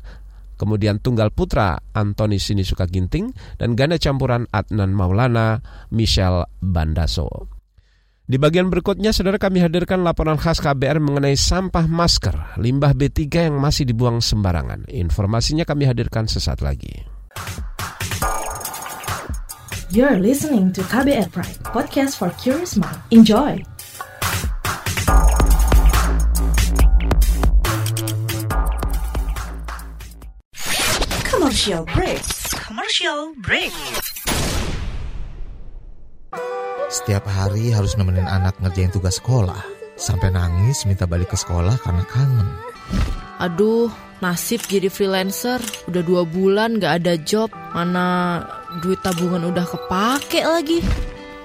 kemudian 0.55 1.03
tunggal 1.03 1.33
putra 1.35 1.83
Antoni 1.91 2.39
Sinisuka 2.39 2.87
Ginting, 2.87 3.35
dan 3.59 3.75
ganda 3.75 3.99
campuran 3.99 4.47
Adnan 4.53 4.95
Maulana, 4.95 5.59
Michelle 5.91 6.47
Bandaso. 6.63 7.52
Di 8.23 8.39
bagian 8.39 8.71
berikutnya, 8.71 9.11
saudara 9.11 9.35
kami 9.35 9.59
hadirkan 9.59 9.99
laporan 9.99 10.39
khas 10.39 10.63
KBR 10.63 11.03
mengenai 11.03 11.35
sampah 11.35 11.83
masker, 11.91 12.55
limbah 12.55 12.95
B3 12.95 13.51
yang 13.51 13.59
masih 13.59 13.83
dibuang 13.83 14.23
sembarangan. 14.23 14.87
Informasinya 14.87 15.67
kami 15.67 15.83
hadirkan 15.83 16.23
sesaat 16.31 16.63
lagi. 16.63 17.03
You're 19.91 20.23
listening 20.23 20.71
to 20.71 20.87
KBR 20.87 21.35
Pride, 21.35 21.59
podcast 21.67 22.15
for 22.15 22.31
curious 22.39 22.79
mind. 22.79 22.95
Enjoy! 23.11 23.59
Commercial 31.27 31.83
break. 31.91 32.23
Commercial 32.55 33.35
break. 33.43 33.75
Setiap 36.93 37.25
hari 37.25 37.73
harus 37.73 37.97
nemenin 37.97 38.29
anak 38.29 38.53
ngerjain 38.61 38.93
tugas 38.93 39.17
sekolah. 39.17 39.65
Sampai 39.97 40.29
nangis 40.29 40.85
minta 40.85 41.09
balik 41.09 41.33
ke 41.33 41.37
sekolah 41.41 41.73
karena 41.81 42.05
kangen. 42.05 42.49
Aduh, 43.41 43.89
nasib 44.21 44.61
jadi 44.69 44.93
freelancer. 44.93 45.57
Udah 45.89 46.05
dua 46.05 46.21
bulan 46.21 46.77
gak 46.77 47.01
ada 47.01 47.17
job. 47.17 47.49
Mana 47.73 48.45
duit 48.85 49.01
tabungan 49.01 49.41
udah 49.41 49.65
kepake 49.65 50.45
lagi. 50.45 50.85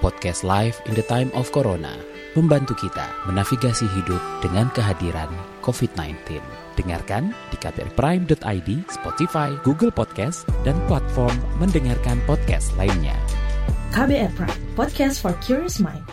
Podcast 0.05 0.45
Live 0.45 0.77
in 0.85 0.93
the 0.93 1.03
Time 1.09 1.33
of 1.33 1.49
Corona 1.49 1.97
membantu 2.37 2.77
kita 2.77 3.09
menavigasi 3.25 3.89
hidup 3.89 4.21
dengan 4.45 4.69
kehadiran 4.77 5.33
COVID-19. 5.65 6.37
Dengarkan 6.77 7.33
di 7.49 7.57
kbrprime.id, 7.57 8.69
Spotify, 8.85 9.49
Google 9.65 9.89
Podcast, 9.89 10.45
dan 10.61 10.77
platform 10.85 11.33
mendengarkan 11.57 12.21
podcast 12.29 12.69
lainnya. 12.77 13.17
KBR 13.91 14.35
Prime, 14.35 14.75
podcast 14.75 15.19
for 15.21 15.33
curious 15.41 15.79
mind. 15.79 16.05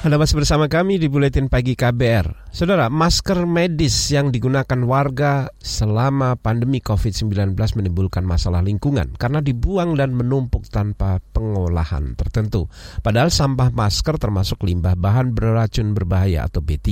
Anda 0.00 0.16
masih 0.16 0.40
bersama 0.40 0.64
kami 0.64 0.96
di 0.96 1.12
Buletin 1.12 1.52
Pagi 1.52 1.76
KBR. 1.76 2.48
Saudara, 2.48 2.88
masker 2.88 3.44
medis 3.44 4.08
yang 4.08 4.32
digunakan 4.32 4.80
warga 4.88 5.52
selama 5.60 6.40
pandemi 6.40 6.80
COVID-19 6.80 7.52
menimbulkan 7.52 8.24
masalah 8.24 8.64
lingkungan 8.64 9.12
karena 9.20 9.44
dibuang 9.44 10.00
dan 10.00 10.16
menumpuk 10.16 10.64
tanpa 10.72 11.20
pengolahan 11.36 12.16
tertentu. 12.16 12.72
Padahal 13.04 13.28
sampah 13.28 13.68
masker 13.76 14.16
termasuk 14.16 14.64
limbah 14.64 14.96
bahan 14.96 15.36
beracun 15.36 15.92
berbahaya 15.92 16.48
atau 16.48 16.64
B3. 16.64 16.88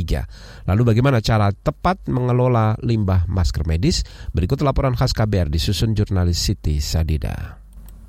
Lalu 0.69 0.93
bagaimana 0.93 1.25
cara 1.25 1.49
tepat 1.49 2.13
mengelola 2.13 2.77
limbah 2.85 3.25
masker 3.25 3.65
medis? 3.65 4.05
Berikut 4.37 4.61
laporan 4.61 4.93
khas 4.93 5.17
KBR 5.17 5.49
disusun 5.49 5.97
jurnalis 5.97 6.37
Siti 6.37 6.77
Sadida. 6.77 7.58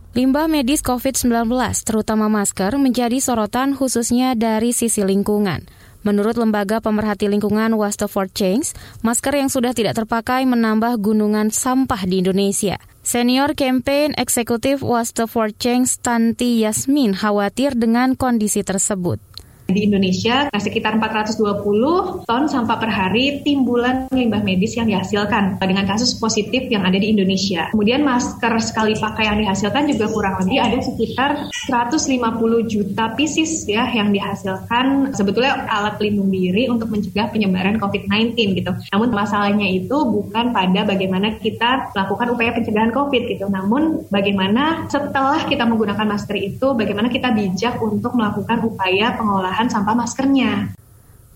Limbah 0.10 0.50
medis 0.50 0.82
COVID-19, 0.82 1.54
terutama 1.86 2.26
masker, 2.34 2.74
menjadi 2.82 3.22
sorotan 3.22 3.78
khususnya 3.78 4.34
dari 4.34 4.74
sisi 4.74 5.06
lingkungan. 5.06 5.70
Menurut 6.02 6.34
Lembaga 6.34 6.82
Pemerhati 6.82 7.30
Lingkungan 7.30 7.78
Waste 7.78 8.10
Change, 8.34 8.74
masker 9.06 9.38
yang 9.38 9.54
sudah 9.54 9.70
tidak 9.78 9.94
terpakai 10.02 10.50
menambah 10.50 10.98
gunungan 10.98 11.54
sampah 11.54 12.10
di 12.10 12.26
Indonesia. 12.26 12.82
Senior 13.06 13.54
Campaign 13.54 14.18
Eksekutif 14.18 14.82
Waste 14.82 15.30
Change 15.62 16.02
Tanti 16.02 16.66
Yasmin 16.66 17.14
khawatir 17.14 17.78
dengan 17.78 18.18
kondisi 18.18 18.66
tersebut. 18.66 19.29
Di 19.70 19.86
Indonesia, 19.86 20.50
sekitar 20.50 20.98
420 20.98 22.26
ton 22.26 22.44
sampah 22.50 22.78
per 22.82 22.90
hari 22.90 23.46
timbulan 23.46 24.10
limbah 24.10 24.42
medis 24.42 24.74
yang 24.74 24.90
dihasilkan 24.90 25.62
dengan 25.62 25.86
kasus 25.86 26.18
positif 26.18 26.66
yang 26.74 26.82
ada 26.82 26.98
di 26.98 27.14
Indonesia. 27.14 27.70
Kemudian 27.70 28.02
masker 28.02 28.50
sekali 28.66 28.98
pakai 28.98 29.30
yang 29.30 29.38
dihasilkan 29.46 29.86
juga 29.94 30.10
kurang 30.10 30.42
lebih 30.42 30.58
ada 30.58 30.78
sekitar 30.82 31.54
150 31.70 32.66
juta 32.66 33.14
pieces 33.14 33.70
ya 33.70 33.86
yang 33.94 34.10
dihasilkan 34.10 35.14
sebetulnya 35.14 35.70
alat 35.70 36.02
pelindung 36.02 36.34
diri 36.34 36.66
untuk 36.66 36.90
mencegah 36.90 37.30
penyebaran 37.30 37.78
COVID-19 37.78 38.58
gitu. 38.58 38.72
Namun 38.90 39.14
masalahnya 39.14 39.70
itu 39.70 39.98
bukan 40.02 40.50
pada 40.50 40.82
bagaimana 40.82 41.38
kita 41.38 41.94
melakukan 41.94 42.28
upaya 42.34 42.58
pencegahan 42.58 42.90
COVID 42.90 43.24
gitu. 43.38 43.46
Namun 43.46 44.10
bagaimana 44.10 44.90
setelah 44.90 45.46
kita 45.46 45.70
menggunakan 45.70 46.10
masker 46.10 46.38
itu, 46.42 46.74
bagaimana 46.74 47.14
kita 47.14 47.30
bijak 47.38 47.78
untuk 47.78 48.18
melakukan 48.18 48.66
upaya 48.66 49.14
pengolahan 49.14 49.59
pengolahan 49.60 49.76
sampah 49.76 49.96
maskernya. 50.00 50.52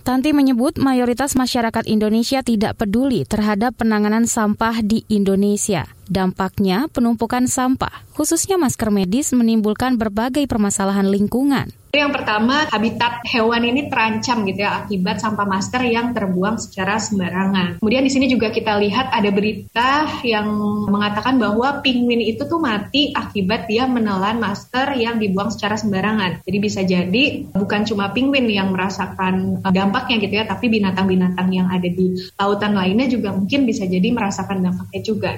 Tanti 0.04 0.32
menyebut 0.36 0.80
mayoritas 0.80 1.36
masyarakat 1.36 1.84
Indonesia 1.92 2.40
tidak 2.40 2.80
peduli 2.80 3.28
terhadap 3.28 3.76
penanganan 3.76 4.28
sampah 4.28 4.80
di 4.80 5.04
Indonesia. 5.12 5.88
Dampaknya, 6.08 6.88
penumpukan 6.92 7.48
sampah, 7.48 8.04
khususnya 8.16 8.56
masker 8.56 8.92
medis, 8.92 9.36
menimbulkan 9.36 10.00
berbagai 10.00 10.44
permasalahan 10.48 11.08
lingkungan. 11.08 11.72
Yang 11.94 12.26
pertama, 12.26 12.66
habitat 12.74 13.22
hewan 13.22 13.70
ini 13.70 13.86
terancam 13.86 14.50
gitu 14.50 14.66
ya 14.66 14.82
akibat 14.82 15.22
sampah 15.22 15.46
masker 15.46 15.86
yang 15.86 16.10
terbuang 16.10 16.58
secara 16.58 16.98
sembarangan. 16.98 17.78
Kemudian 17.78 18.02
di 18.02 18.10
sini 18.10 18.26
juga 18.26 18.50
kita 18.50 18.82
lihat 18.82 19.14
ada 19.14 19.30
berita 19.30 20.10
yang 20.26 20.50
mengatakan 20.90 21.38
bahwa 21.38 21.86
penguin 21.86 22.26
itu 22.26 22.50
tuh 22.50 22.58
mati 22.58 23.14
akibat 23.14 23.70
dia 23.70 23.86
menelan 23.86 24.42
masker 24.42 24.98
yang 24.98 25.22
dibuang 25.22 25.54
secara 25.54 25.78
sembarangan. 25.78 26.42
Jadi 26.42 26.58
bisa 26.58 26.82
jadi 26.82 27.46
bukan 27.54 27.86
cuma 27.86 28.10
penguin 28.10 28.50
yang 28.50 28.74
merasakan 28.74 29.62
dampaknya 29.62 30.18
gitu 30.18 30.34
ya, 30.34 30.50
tapi 30.50 30.74
binatang-binatang 30.74 31.54
yang 31.54 31.70
ada 31.70 31.86
di 31.86 32.18
lautan 32.42 32.74
lainnya 32.74 33.06
juga 33.06 33.38
mungkin 33.38 33.70
bisa 33.70 33.86
jadi 33.86 34.10
merasakan 34.10 34.66
dampaknya 34.66 35.02
juga. 35.06 35.32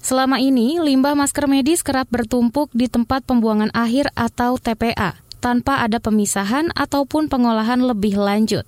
Selama 0.00 0.40
ini, 0.40 0.80
limbah 0.80 1.12
masker 1.12 1.44
medis 1.52 1.84
kerap 1.84 2.08
bertumpuk 2.08 2.72
di 2.72 2.88
tempat 2.88 3.28
pembuangan 3.28 3.68
akhir 3.76 4.08
atau 4.16 4.56
TPA 4.56 5.20
tanpa 5.42 5.82
ada 5.82 5.98
pemisahan 5.98 6.70
ataupun 6.78 7.26
pengolahan 7.26 7.82
lebih 7.82 8.14
lanjut. 8.14 8.62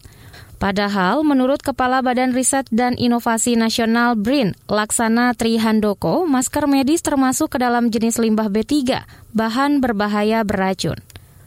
Padahal, 0.59 1.23
menurut 1.23 1.63
Kepala 1.63 2.03
Badan 2.03 2.35
Riset 2.35 2.67
dan 2.75 2.99
Inovasi 2.99 3.55
Nasional 3.55 4.19
BRIN, 4.19 4.59
Laksana 4.67 5.37
Trihandoko, 5.39 6.27
masker 6.27 6.67
medis 6.67 7.05
termasuk 7.05 7.55
ke 7.55 7.59
dalam 7.63 7.93
jenis 7.93 8.19
limbah 8.19 8.51
B3, 8.51 9.05
bahan 9.37 9.79
berbahaya 9.79 10.41
beracun. 10.43 10.99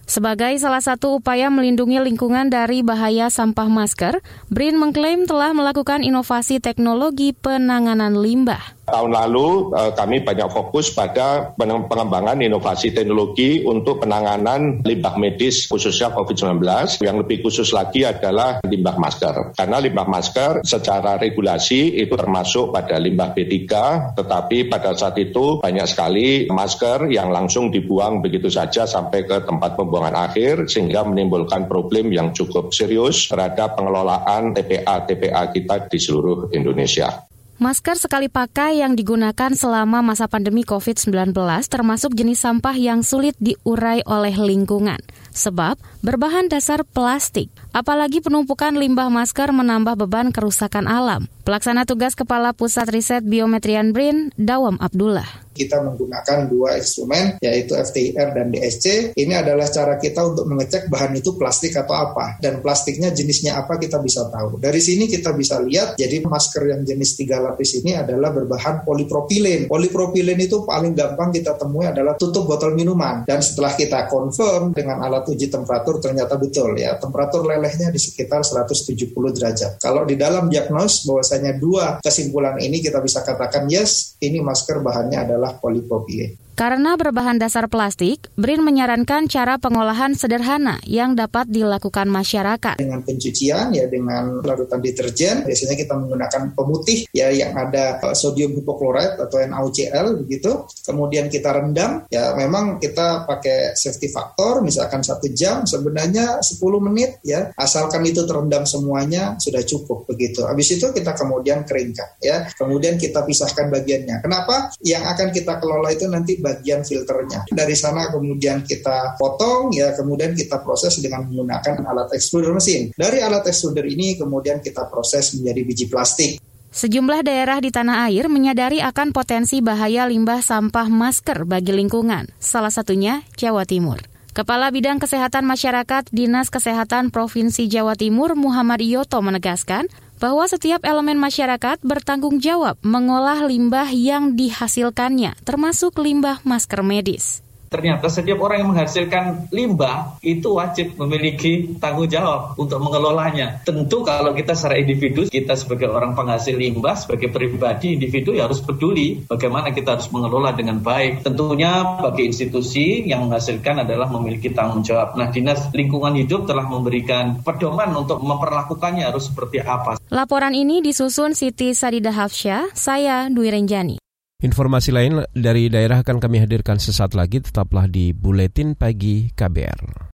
Sebagai 0.08 0.56
salah 0.56 0.80
satu 0.80 1.20
upaya 1.20 1.52
melindungi 1.52 2.00
lingkungan 2.00 2.48
dari 2.48 2.80
bahaya 2.80 3.28
sampah 3.28 3.68
masker, 3.68 4.24
BRIN 4.48 4.80
mengklaim 4.80 5.28
telah 5.28 5.52
melakukan 5.52 6.00
inovasi 6.00 6.64
teknologi 6.64 7.36
penanganan 7.36 8.16
limbah. 8.16 8.80
Tahun 8.88 9.12
lalu 9.12 9.76
eh, 9.76 9.92
kami 10.00 10.24
banyak 10.24 10.48
fokus 10.48 10.96
pada 10.96 11.52
pengembangan 11.60 12.40
inovasi 12.40 12.96
teknologi 12.96 13.68
untuk 13.68 14.00
penanganan 14.00 14.80
limbah 14.80 15.20
medis 15.20 15.68
khususnya 15.68 16.16
COVID-19. 16.16 16.64
Yang 17.04 17.18
lebih 17.28 17.44
khusus 17.44 17.76
lagi 17.76 18.08
adalah 18.08 18.64
limbah 18.64 18.96
masker. 18.96 19.60
Karena 19.60 19.84
limbah 19.84 20.08
masker 20.08 20.64
secara 20.64 21.20
regulasi 21.20 22.00
itu 22.00 22.16
termasuk 22.16 22.72
pada 22.72 22.96
limbah 22.96 23.36
B3, 23.36 23.68
tetapi 24.16 24.72
pada 24.72 24.96
saat 24.96 25.20
itu 25.20 25.60
banyak 25.60 25.84
sekali 25.84 26.48
masker 26.48 27.12
yang 27.12 27.28
langsung 27.28 27.68
dibuang 27.68 28.24
begitu 28.24 28.48
saja 28.48 28.88
sampai 28.88 29.28
ke 29.28 29.44
tempat 29.44 29.76
pembuangan 29.76 29.97
akhir 30.06 30.70
sehingga 30.70 31.02
menimbulkan 31.08 31.66
problem 31.66 32.14
yang 32.14 32.36
cukup 32.36 32.76
serius 32.76 33.26
terhadap 33.32 33.80
pengelolaan 33.80 34.54
TPA-TPA 34.54 35.56
kita 35.56 35.76
di 35.90 35.98
seluruh 35.98 36.54
Indonesia. 36.54 37.26
Masker 37.58 37.98
sekali 37.98 38.30
pakai 38.30 38.86
yang 38.86 38.94
digunakan 38.94 39.50
selama 39.50 40.06
masa 40.06 40.30
pandemi 40.30 40.62
COVID-19 40.62 41.34
termasuk 41.66 42.14
jenis 42.14 42.46
sampah 42.46 42.78
yang 42.78 43.02
sulit 43.02 43.34
diurai 43.42 44.06
oleh 44.06 44.38
lingkungan, 44.38 45.02
sebab 45.34 45.74
berbahan 46.06 46.54
dasar 46.54 46.86
plastik. 46.86 47.50
Apalagi 47.74 48.22
penumpukan 48.22 48.78
limbah 48.78 49.10
masker 49.10 49.50
menambah 49.50 49.98
beban 50.06 50.30
kerusakan 50.30 50.86
alam. 50.86 51.26
Pelaksana 51.50 51.90
tugas 51.90 52.14
Kepala 52.14 52.54
Pusat 52.54 52.94
Riset 52.94 53.24
Biometrian 53.26 53.90
BRIN, 53.90 54.30
Dawam 54.38 54.78
Abdullah 54.78 55.47
kita 55.58 55.82
menggunakan 55.82 56.46
dua 56.46 56.78
instrumen 56.78 57.42
yaitu 57.42 57.74
FTIR 57.74 58.38
dan 58.38 58.54
DSC. 58.54 59.18
Ini 59.18 59.34
adalah 59.42 59.66
cara 59.66 59.98
kita 59.98 60.22
untuk 60.22 60.46
mengecek 60.46 60.88
bahan 60.94 61.18
itu 61.18 61.34
plastik 61.34 61.74
atau 61.74 61.98
apa 61.98 62.38
dan 62.38 62.62
plastiknya 62.62 63.10
jenisnya 63.10 63.58
apa 63.58 63.82
kita 63.82 63.98
bisa 63.98 64.30
tahu. 64.30 64.62
Dari 64.62 64.78
sini 64.78 65.10
kita 65.10 65.34
bisa 65.34 65.58
lihat 65.60 65.98
jadi 65.98 66.22
masker 66.22 66.64
yang 66.70 66.82
jenis 66.86 67.18
tiga 67.18 67.42
lapis 67.42 67.82
ini 67.82 67.98
adalah 67.98 68.30
berbahan 68.30 68.86
polipropilen. 68.86 69.66
Polipropilen 69.66 70.38
itu 70.38 70.62
paling 70.62 70.94
gampang 70.94 71.34
kita 71.34 71.58
temui 71.58 71.90
adalah 71.90 72.14
tutup 72.14 72.46
botol 72.46 72.78
minuman 72.78 73.26
dan 73.26 73.42
setelah 73.42 73.74
kita 73.74 74.06
confirm 74.06 74.76
dengan 74.78 75.02
alat 75.02 75.26
uji 75.26 75.50
temperatur 75.50 75.98
ternyata 75.98 76.38
betul 76.38 76.78
ya 76.78 77.00
temperatur 77.00 77.48
lelehnya 77.48 77.90
di 77.90 78.00
sekitar 78.00 78.44
170 78.44 79.12
derajat. 79.12 79.72
Kalau 79.80 80.04
di 80.04 80.20
dalam 80.20 80.52
diagnos 80.52 81.08
bahwasanya 81.08 81.56
dua 81.58 82.04
kesimpulan 82.04 82.60
ini 82.60 82.84
kita 82.84 83.00
bisa 83.00 83.24
katakan 83.24 83.66
yes 83.72 84.20
ini 84.20 84.44
masker 84.44 84.84
bahannya 84.84 85.24
adalah 85.24 85.47
adalah 85.48 85.64
polipropilin. 85.64 86.36
Karena 86.58 86.98
berbahan 86.98 87.38
dasar 87.38 87.70
plastik, 87.70 88.34
BRIN 88.34 88.66
menyarankan 88.66 89.30
cara 89.30 89.62
pengolahan 89.62 90.18
sederhana 90.18 90.82
yang 90.90 91.14
dapat 91.14 91.46
dilakukan 91.54 92.10
masyarakat. 92.10 92.82
Dengan 92.82 93.06
pencucian 93.06 93.78
ya 93.78 93.86
dengan 93.86 94.42
larutan 94.42 94.82
deterjen, 94.82 95.46
biasanya 95.46 95.78
kita 95.78 95.94
menggunakan 95.94 96.58
pemutih 96.58 97.06
ya 97.14 97.30
yang 97.30 97.54
ada 97.54 98.02
eh, 98.02 98.18
sodium 98.18 98.58
hipoklorit 98.58 99.22
atau 99.22 99.38
NaOCl 99.38 100.18
begitu. 100.26 100.66
Kemudian 100.82 101.30
kita 101.30 101.54
rendam, 101.54 102.10
ya 102.10 102.34
memang 102.34 102.82
kita 102.82 103.30
pakai 103.30 103.78
safety 103.78 104.10
factor 104.10 104.66
misalkan 104.66 105.06
satu 105.06 105.30
jam 105.38 105.62
sebenarnya 105.62 106.42
10 106.42 106.58
menit 106.90 107.22
ya 107.22 107.54
asalkan 107.54 108.02
itu 108.02 108.26
terendam 108.26 108.66
semuanya 108.66 109.38
sudah 109.38 109.62
cukup 109.62 110.10
begitu. 110.10 110.42
Habis 110.42 110.74
itu 110.74 110.90
kita 110.90 111.14
kemudian 111.14 111.70
keringkan 111.70 112.18
ya. 112.18 112.50
Kemudian 112.58 112.98
kita 112.98 113.22
pisahkan 113.22 113.70
bagiannya. 113.70 114.26
Kenapa? 114.26 114.74
Yang 114.82 115.04
akan 115.06 115.28
kita 115.30 115.54
kelola 115.62 115.94
itu 115.94 116.10
nanti 116.10 116.47
bagian 116.48 116.88
filternya. 116.88 117.44
Dari 117.52 117.76
sana 117.76 118.08
kemudian 118.08 118.64
kita 118.64 119.20
potong 119.20 119.76
ya 119.76 119.92
kemudian 119.92 120.32
kita 120.32 120.64
proses 120.64 120.96
dengan 121.04 121.28
menggunakan 121.28 121.84
alat 121.84 122.16
extruder 122.16 122.56
mesin. 122.56 122.96
Dari 122.96 123.20
alat 123.20 123.44
extruder 123.52 123.84
ini 123.84 124.16
kemudian 124.16 124.64
kita 124.64 124.88
proses 124.88 125.36
menjadi 125.36 125.62
biji 125.68 125.86
plastik. 125.92 126.40
Sejumlah 126.72 127.26
daerah 127.26 127.58
di 127.58 127.74
tanah 127.74 128.06
air 128.08 128.30
menyadari 128.30 128.84
akan 128.84 129.10
potensi 129.10 129.66
bahaya 129.66 130.06
limbah 130.06 130.46
sampah 130.46 130.88
masker 130.88 131.48
bagi 131.50 131.74
lingkungan, 131.74 132.30
salah 132.38 132.70
satunya 132.70 133.26
Jawa 133.34 133.66
Timur. 133.66 133.98
Kepala 134.38 134.70
Bidang 134.70 135.02
Kesehatan 135.02 135.50
Masyarakat 135.50 136.14
Dinas 136.14 136.54
Kesehatan 136.54 137.10
Provinsi 137.10 137.66
Jawa 137.66 137.98
Timur 137.98 138.38
Muhammad 138.38 138.86
Yoto 138.86 139.18
menegaskan, 139.26 139.90
bahwa 140.20 140.46
setiap 140.50 140.84
elemen 140.84 141.18
masyarakat 141.18 141.82
bertanggung 141.82 142.44
jawab 142.44 142.76
mengolah 142.84 143.46
limbah 143.48 143.90
yang 143.90 144.36
dihasilkannya, 144.36 145.38
termasuk 145.48 145.98
limbah 145.98 146.42
masker 146.44 146.84
medis. 146.84 147.47
Ternyata 147.68 148.08
setiap 148.08 148.40
orang 148.42 148.64
yang 148.64 148.70
menghasilkan 148.72 149.52
limbah 149.52 150.20
itu 150.24 150.56
wajib 150.56 150.96
memiliki 150.96 151.78
tanggung 151.78 152.08
jawab 152.08 152.56
untuk 152.56 152.80
mengelolanya. 152.80 153.60
Tentu 153.68 154.02
kalau 154.08 154.32
kita 154.32 154.56
secara 154.56 154.80
individu, 154.80 155.28
kita 155.28 155.54
sebagai 155.60 155.92
orang 155.92 156.16
penghasil 156.16 156.56
limbah, 156.56 156.96
sebagai 156.96 157.28
pribadi 157.30 158.00
individu 158.00 158.32
ya 158.32 158.48
harus 158.48 158.64
peduli 158.64 159.28
bagaimana 159.28 159.76
kita 159.76 160.00
harus 160.00 160.08
mengelola 160.10 160.56
dengan 160.56 160.80
baik. 160.80 161.28
Tentunya 161.28 162.00
bagi 162.00 162.32
institusi 162.32 163.04
yang 163.04 163.28
menghasilkan 163.28 163.84
adalah 163.84 164.08
memiliki 164.08 164.56
tanggung 164.56 164.82
jawab. 164.82 165.20
Nah, 165.20 165.28
Dinas 165.30 165.68
Lingkungan 165.76 166.16
Hidup 166.16 166.48
telah 166.48 166.66
memberikan 166.66 167.44
pedoman 167.44 167.92
untuk 167.94 168.24
memperlakukannya 168.24 169.04
harus 169.04 169.28
seperti 169.28 169.60
apa. 169.62 170.00
Laporan 170.08 170.56
ini 170.56 170.80
disusun 170.80 171.36
Siti 171.36 171.76
Sadida 171.76 172.16
Hafsyah, 172.16 172.72
saya 172.72 173.28
Dwi 173.28 173.52
Renjani. 173.52 174.07
Informasi 174.38 174.94
lain 174.94 175.26
dari 175.34 175.66
daerah 175.66 176.06
akan 176.06 176.22
kami 176.22 176.38
hadirkan 176.38 176.78
sesaat 176.78 177.18
lagi, 177.18 177.42
tetaplah 177.42 177.90
di 177.90 178.14
Buletin 178.14 178.78
Pagi 178.78 179.34
KBR. 179.34 180.14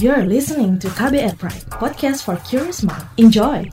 You're 0.00 0.24
listening 0.24 0.80
to 0.80 0.88
KBR 0.88 1.36
Pride, 1.36 1.68
podcast 1.68 2.24
for 2.24 2.40
curious 2.48 2.80
mind. 2.80 3.04
Enjoy! 3.20 3.68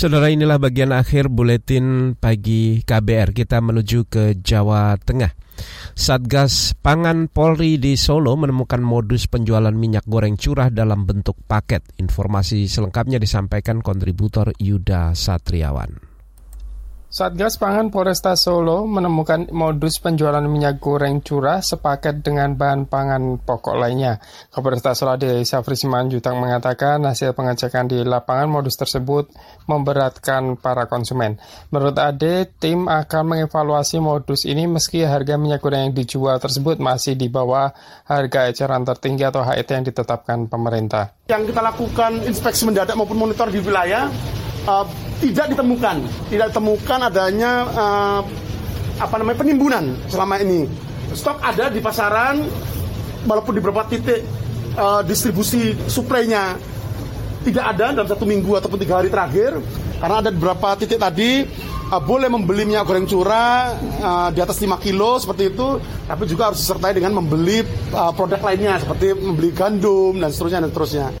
Saudara 0.00 0.32
inilah 0.32 0.56
bagian 0.56 0.96
akhir 0.96 1.28
buletin 1.28 2.16
pagi 2.16 2.80
KBR. 2.80 3.36
Kita 3.36 3.60
menuju 3.60 4.08
ke 4.08 4.32
Jawa 4.40 4.96
Tengah. 4.96 5.28
Satgas 5.92 6.72
Pangan 6.72 7.28
Polri 7.28 7.76
di 7.76 8.00
Solo 8.00 8.32
menemukan 8.32 8.80
modus 8.80 9.28
penjualan 9.28 9.76
minyak 9.76 10.08
goreng 10.08 10.40
curah 10.40 10.72
dalam 10.72 11.04
bentuk 11.04 11.44
paket. 11.44 11.84
Informasi 12.00 12.64
selengkapnya 12.64 13.20
disampaikan 13.20 13.84
kontributor 13.84 14.56
Yuda 14.56 15.12
Satriawan. 15.12 16.09
Satgas 17.10 17.58
Pangan 17.58 17.90
Polresta 17.90 18.38
Solo 18.38 18.86
menemukan 18.86 19.50
modus 19.50 19.98
penjualan 19.98 20.46
minyak 20.46 20.78
goreng 20.78 21.18
curah 21.18 21.58
sepaket 21.58 22.22
dengan 22.22 22.54
bahan 22.54 22.86
pangan 22.86 23.42
pokok 23.42 23.74
lainnya. 23.74 24.22
Kapolresta 24.54 24.94
Solo 24.94 25.18
Ade 25.18 25.42
Safri 25.42 25.74
Simanjuntak 25.74 26.30
mengatakan 26.38 27.02
hasil 27.02 27.34
pengecekan 27.34 27.90
di 27.90 28.06
lapangan 28.06 28.46
modus 28.46 28.78
tersebut 28.78 29.26
memberatkan 29.66 30.54
para 30.54 30.86
konsumen. 30.86 31.42
Menurut 31.74 31.98
Ade, 31.98 32.46
tim 32.62 32.86
akan 32.86 33.34
mengevaluasi 33.34 33.98
modus 33.98 34.46
ini 34.46 34.70
meski 34.70 35.02
harga 35.02 35.34
minyak 35.34 35.66
goreng 35.66 35.90
yang 35.90 35.94
dijual 35.98 36.38
tersebut 36.38 36.78
masih 36.78 37.18
di 37.18 37.26
bawah 37.26 37.74
harga 38.06 38.54
eceran 38.54 38.86
tertinggi 38.86 39.26
atau 39.26 39.42
HET 39.42 39.66
yang 39.66 39.82
ditetapkan 39.82 40.46
pemerintah. 40.46 41.10
Yang 41.26 41.50
kita 41.50 41.58
lakukan 41.58 42.22
inspeksi 42.22 42.70
mendadak 42.70 42.94
maupun 42.94 43.18
monitor 43.18 43.50
di 43.50 43.58
wilayah 43.58 44.06
uh, 44.66 44.84
tidak 45.20 45.52
ditemukan, 45.52 45.96
tidak 46.32 46.46
ditemukan 46.52 46.98
adanya 47.12 47.52
uh, 47.70 48.20
apa 49.00 49.14
namanya 49.20 49.38
penimbunan 49.40 49.84
selama 50.08 50.40
ini. 50.40 50.68
Stok 51.12 51.40
ada 51.40 51.72
di 51.72 51.80
pasaran, 51.82 52.44
walaupun 53.24 53.56
di 53.56 53.60
beberapa 53.60 53.84
titik 53.88 54.22
uh, 54.76 55.02
distribusi 55.04 55.74
suplainya 55.88 56.56
tidak 57.40 57.64
ada 57.76 57.96
dalam 57.96 58.08
satu 58.08 58.28
minggu 58.28 58.60
ataupun 58.60 58.78
tiga 58.80 59.00
hari 59.00 59.08
terakhir, 59.08 59.56
karena 60.00 60.16
ada 60.20 60.30
beberapa 60.32 60.76
titik 60.76 61.00
tadi 61.00 61.44
uh, 61.90 62.00
boleh 62.00 62.28
membeli 62.28 62.68
minyak 62.68 62.84
goreng 62.84 63.08
curah 63.08 63.74
uh, 64.00 64.28
di 64.32 64.40
atas 64.44 64.60
5 64.60 64.76
kilo 64.80 65.16
seperti 65.16 65.52
itu, 65.52 65.80
tapi 66.04 66.24
juga 66.28 66.52
harus 66.52 66.60
disertai 66.62 66.96
dengan 66.96 67.20
membeli 67.20 67.64
uh, 67.92 68.12
produk 68.12 68.40
lainnya 68.44 68.80
seperti 68.80 69.16
membeli 69.16 69.50
gandum 69.52 70.20
dan 70.20 70.30
seterusnya 70.30 70.64
dan 70.64 70.70
seterusnya. 70.70 71.19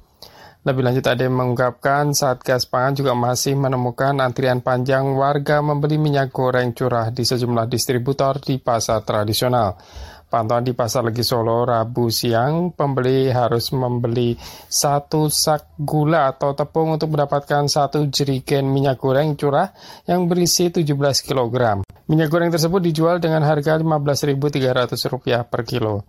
Lebih 0.60 0.84
lanjut 0.84 1.08
ada 1.08 1.24
yang 1.24 1.40
mengungkapkan 1.40 2.12
Satgas 2.12 2.68
Pangan 2.68 2.92
juga 2.92 3.16
masih 3.16 3.56
menemukan 3.56 4.12
antrian 4.20 4.60
panjang 4.60 5.16
warga 5.16 5.64
membeli 5.64 5.96
minyak 5.96 6.36
goreng 6.36 6.76
curah 6.76 7.08
di 7.08 7.24
sejumlah 7.24 7.64
distributor 7.64 8.36
di 8.44 8.60
pasar 8.60 9.00
tradisional. 9.00 9.80
Pantauan 10.30 10.62
di 10.62 10.76
Pasar 10.76 11.02
Legi 11.02 11.26
Solo 11.26 11.66
Rabu 11.66 12.06
siang, 12.06 12.70
pembeli 12.70 13.32
harus 13.34 13.72
membeli 13.74 14.36
satu 14.70 15.26
sak 15.26 15.74
gula 15.80 16.30
atau 16.30 16.54
tepung 16.54 16.94
untuk 16.94 17.10
mendapatkan 17.16 17.66
satu 17.66 18.06
jerigen 18.12 18.70
minyak 18.70 19.00
goreng 19.00 19.34
curah 19.34 19.74
yang 20.06 20.28
berisi 20.28 20.70
17 20.70 20.86
kg. 21.24 21.82
Minyak 22.06 22.28
goreng 22.30 22.52
tersebut 22.52 22.78
dijual 22.78 23.18
dengan 23.18 23.42
harga 23.42 23.80
Rp15.300 23.80 25.48
per 25.50 25.66
kilo. 25.66 26.06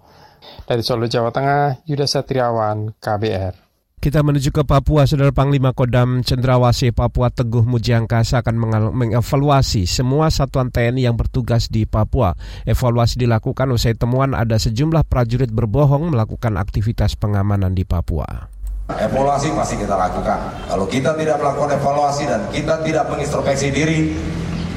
Dari 0.68 0.84
Solo, 0.86 1.10
Jawa 1.10 1.34
Tengah, 1.34 1.88
Yuda 1.90 2.06
Satriawan, 2.06 2.94
KBR. 3.02 3.71
Kita 4.02 4.26
menuju 4.26 4.50
ke 4.50 4.66
Papua, 4.66 5.06
Saudara 5.06 5.30
Panglima 5.30 5.78
Kodam 5.78 6.26
Cendrawasih 6.26 6.90
Papua 6.90 7.30
Teguh 7.30 7.62
Mujiangkasa 7.62 8.42
akan 8.42 8.58
mengevaluasi 8.98 9.86
semua 9.86 10.34
satuan 10.34 10.74
TNI 10.74 11.06
yang 11.06 11.14
bertugas 11.14 11.70
di 11.70 11.86
Papua. 11.86 12.34
Evaluasi 12.66 13.22
dilakukan 13.22 13.70
usai 13.70 13.94
temuan 13.94 14.34
ada 14.34 14.58
sejumlah 14.58 15.06
prajurit 15.06 15.54
berbohong 15.54 16.18
melakukan 16.18 16.58
aktivitas 16.58 17.14
pengamanan 17.14 17.78
di 17.78 17.86
Papua. 17.86 18.50
Evaluasi 18.90 19.54
pasti 19.54 19.78
kita 19.78 19.94
lakukan. 19.94 20.66
Kalau 20.66 20.90
kita 20.90 21.14
tidak 21.14 21.38
melakukan 21.38 21.78
evaluasi 21.78 22.26
dan 22.26 22.42
kita 22.50 22.82
tidak 22.82 23.06
mengintrospeksi 23.06 23.70
diri, 23.70 24.18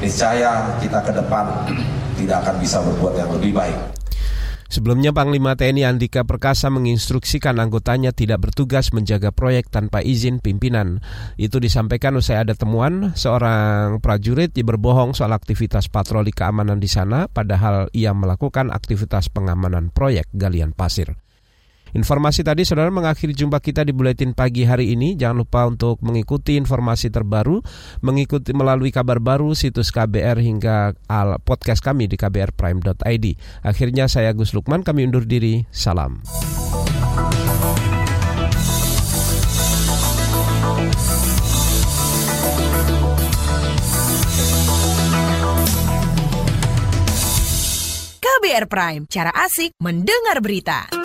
niscaya 0.05 0.77
kita 0.77 1.01
ke 1.01 1.09
depan 1.09 1.49
tidak 2.13 2.45
akan 2.45 2.61
bisa 2.61 2.77
berbuat 2.77 3.17
yang 3.17 3.33
lebih 3.33 3.57
baik. 3.57 3.94
Sebelumnya 4.65 5.13
Panglima 5.13 5.53
TNI 5.53 5.85
Andika 5.85 6.25
Perkasa 6.25 6.73
menginstruksikan 6.73 7.61
anggotanya 7.61 8.09
tidak 8.09 8.49
bertugas 8.49 8.89
menjaga 8.91 9.29
proyek 9.29 9.69
tanpa 9.69 10.01
izin 10.01 10.41
pimpinan. 10.41 11.05
Itu 11.37 11.61
disampaikan 11.61 12.17
usai 12.17 12.41
ada 12.41 12.57
temuan 12.57 13.13
seorang 13.13 14.01
prajurit 14.01 14.53
yang 14.57 14.73
berbohong 14.73 15.13
soal 15.13 15.33
aktivitas 15.37 15.89
patroli 15.89 16.33
keamanan 16.33 16.81
di 16.81 16.89
sana 16.89 17.29
padahal 17.29 17.93
ia 17.93 18.13
melakukan 18.13 18.73
aktivitas 18.73 19.29
pengamanan 19.29 19.93
proyek 19.93 20.25
galian 20.33 20.73
pasir. 20.73 21.24
Informasi 21.95 22.43
tadi 22.43 22.67
saudara 22.67 22.91
mengakhiri 22.91 23.31
jumpa 23.31 23.63
kita 23.63 23.87
di 23.87 23.95
buletin 23.95 24.35
pagi 24.35 24.67
hari 24.67 24.91
ini. 24.91 25.15
Jangan 25.15 25.47
lupa 25.47 25.63
untuk 25.63 26.03
mengikuti 26.03 26.59
informasi 26.59 27.07
terbaru, 27.07 27.63
mengikuti 28.03 28.51
melalui 28.51 28.91
kabar 28.91 29.23
baru 29.23 29.55
situs 29.55 29.95
KBR 29.95 30.43
hingga 30.43 30.91
podcast 31.47 31.79
kami 31.79 32.11
di 32.11 32.19
kbrprime.id. 32.19 33.25
Akhirnya 33.63 34.11
saya 34.11 34.35
Gus 34.35 34.51
Lukman, 34.51 34.83
kami 34.83 35.07
undur 35.07 35.23
diri. 35.23 35.63
Salam. 35.71 36.19
KBR 48.19 48.67
Prime, 48.67 49.03
cara 49.07 49.31
asik 49.31 49.71
mendengar 49.79 50.43
berita. 50.43 51.04